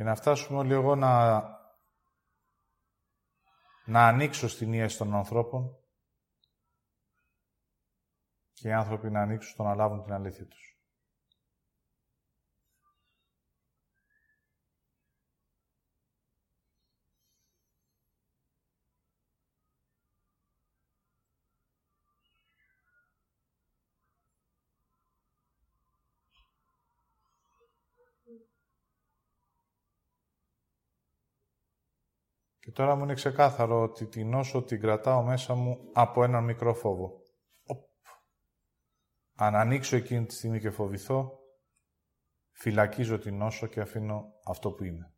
Για 0.02 0.10
να 0.10 0.16
φτάσουμε 0.16 0.58
όλοι 0.58 0.72
εγώ 0.72 0.94
να, 0.94 1.42
να 3.84 4.06
ανοίξω 4.06 4.48
στην 4.48 4.72
ίαση 4.72 4.98
των 4.98 5.14
ανθρώπων 5.14 5.76
και 8.52 8.68
οι 8.68 8.72
άνθρωποι 8.72 9.10
να 9.10 9.20
ανοίξουν 9.20 9.52
στο 9.52 9.62
να 9.62 9.74
λάβουν 9.74 10.02
την 10.02 10.12
αλήθεια 10.12 10.46
τους. 10.46 10.81
Τώρα 32.72 32.94
μου 32.94 33.02
είναι 33.02 33.14
ξεκάθαρο 33.14 33.82
ότι 33.82 34.06
την 34.06 34.28
νόσο 34.28 34.62
την 34.62 34.80
κρατάω 34.80 35.22
μέσα 35.22 35.54
μου 35.54 35.90
από 35.92 36.24
έναν 36.24 36.44
μικρό 36.44 36.74
φόβο. 36.74 37.22
Οπ. 37.66 37.84
Αν 39.34 39.54
ανοίξω 39.54 39.96
εκείνη 39.96 40.26
τη 40.26 40.34
στιγμή 40.34 40.60
και 40.60 40.70
φοβηθώ, 40.70 41.42
Φυλακίζω 42.62 43.18
την 43.18 43.36
νόσο 43.36 43.66
και 43.66 43.80
αφήνω 43.80 44.32
αυτό 44.44 44.72
που 44.72 44.84
είμαι. 44.84 45.14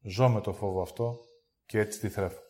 Ζω 0.00 0.28
με 0.28 0.40
το 0.40 0.52
φόβο 0.52 0.82
αυτό 0.82 1.18
και 1.66 1.78
έτσι 1.78 2.00
τη 2.00 2.08
θρέφω. 2.08 2.45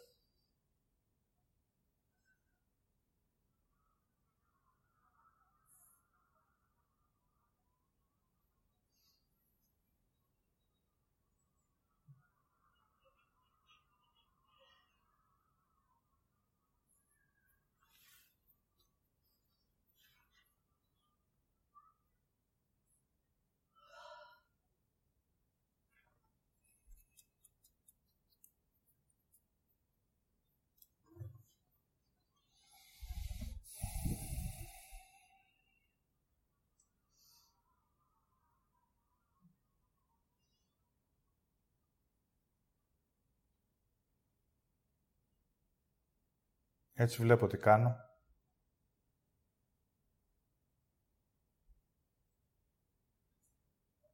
Έτσι 46.99 47.23
βλέπω 47.23 47.47
τι 47.47 47.57
κάνω. 47.57 47.97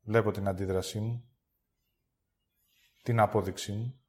Βλέπω 0.01 0.31
την 0.31 0.49
αντίδρασή 0.49 1.01
μου, 1.01 1.37
την 3.03 3.21
απόδειξή 3.21 3.73
μου. 3.73 4.02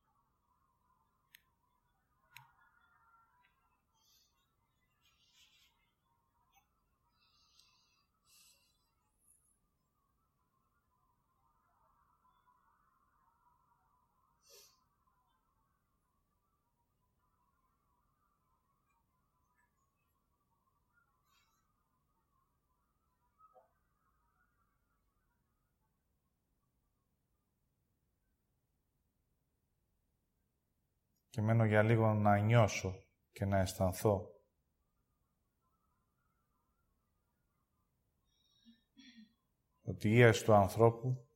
Και 31.34 31.42
μένω 31.42 31.66
για 31.66 31.84
λίγο 31.84 32.14
να 32.14 32.38
νιώσω 32.38 33.06
και 33.32 33.46
να 33.46 33.60
αισθανθώ 33.60 34.42
ότι 39.82 40.10
η 40.10 40.18
ίαση 40.18 40.44
του 40.44 40.54
ανθρώπου 40.54 41.28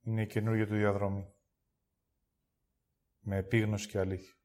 είναι 0.00 0.22
η 0.22 0.26
καινούργια 0.26 0.66
του 0.66 0.74
διαδρομή. 0.74 1.34
Με 3.18 3.36
επίγνωση 3.36 3.88
και 3.88 3.98
αλήθεια. 3.98 4.41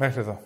Μέχρι 0.00 0.20
εδώ. 0.20 0.40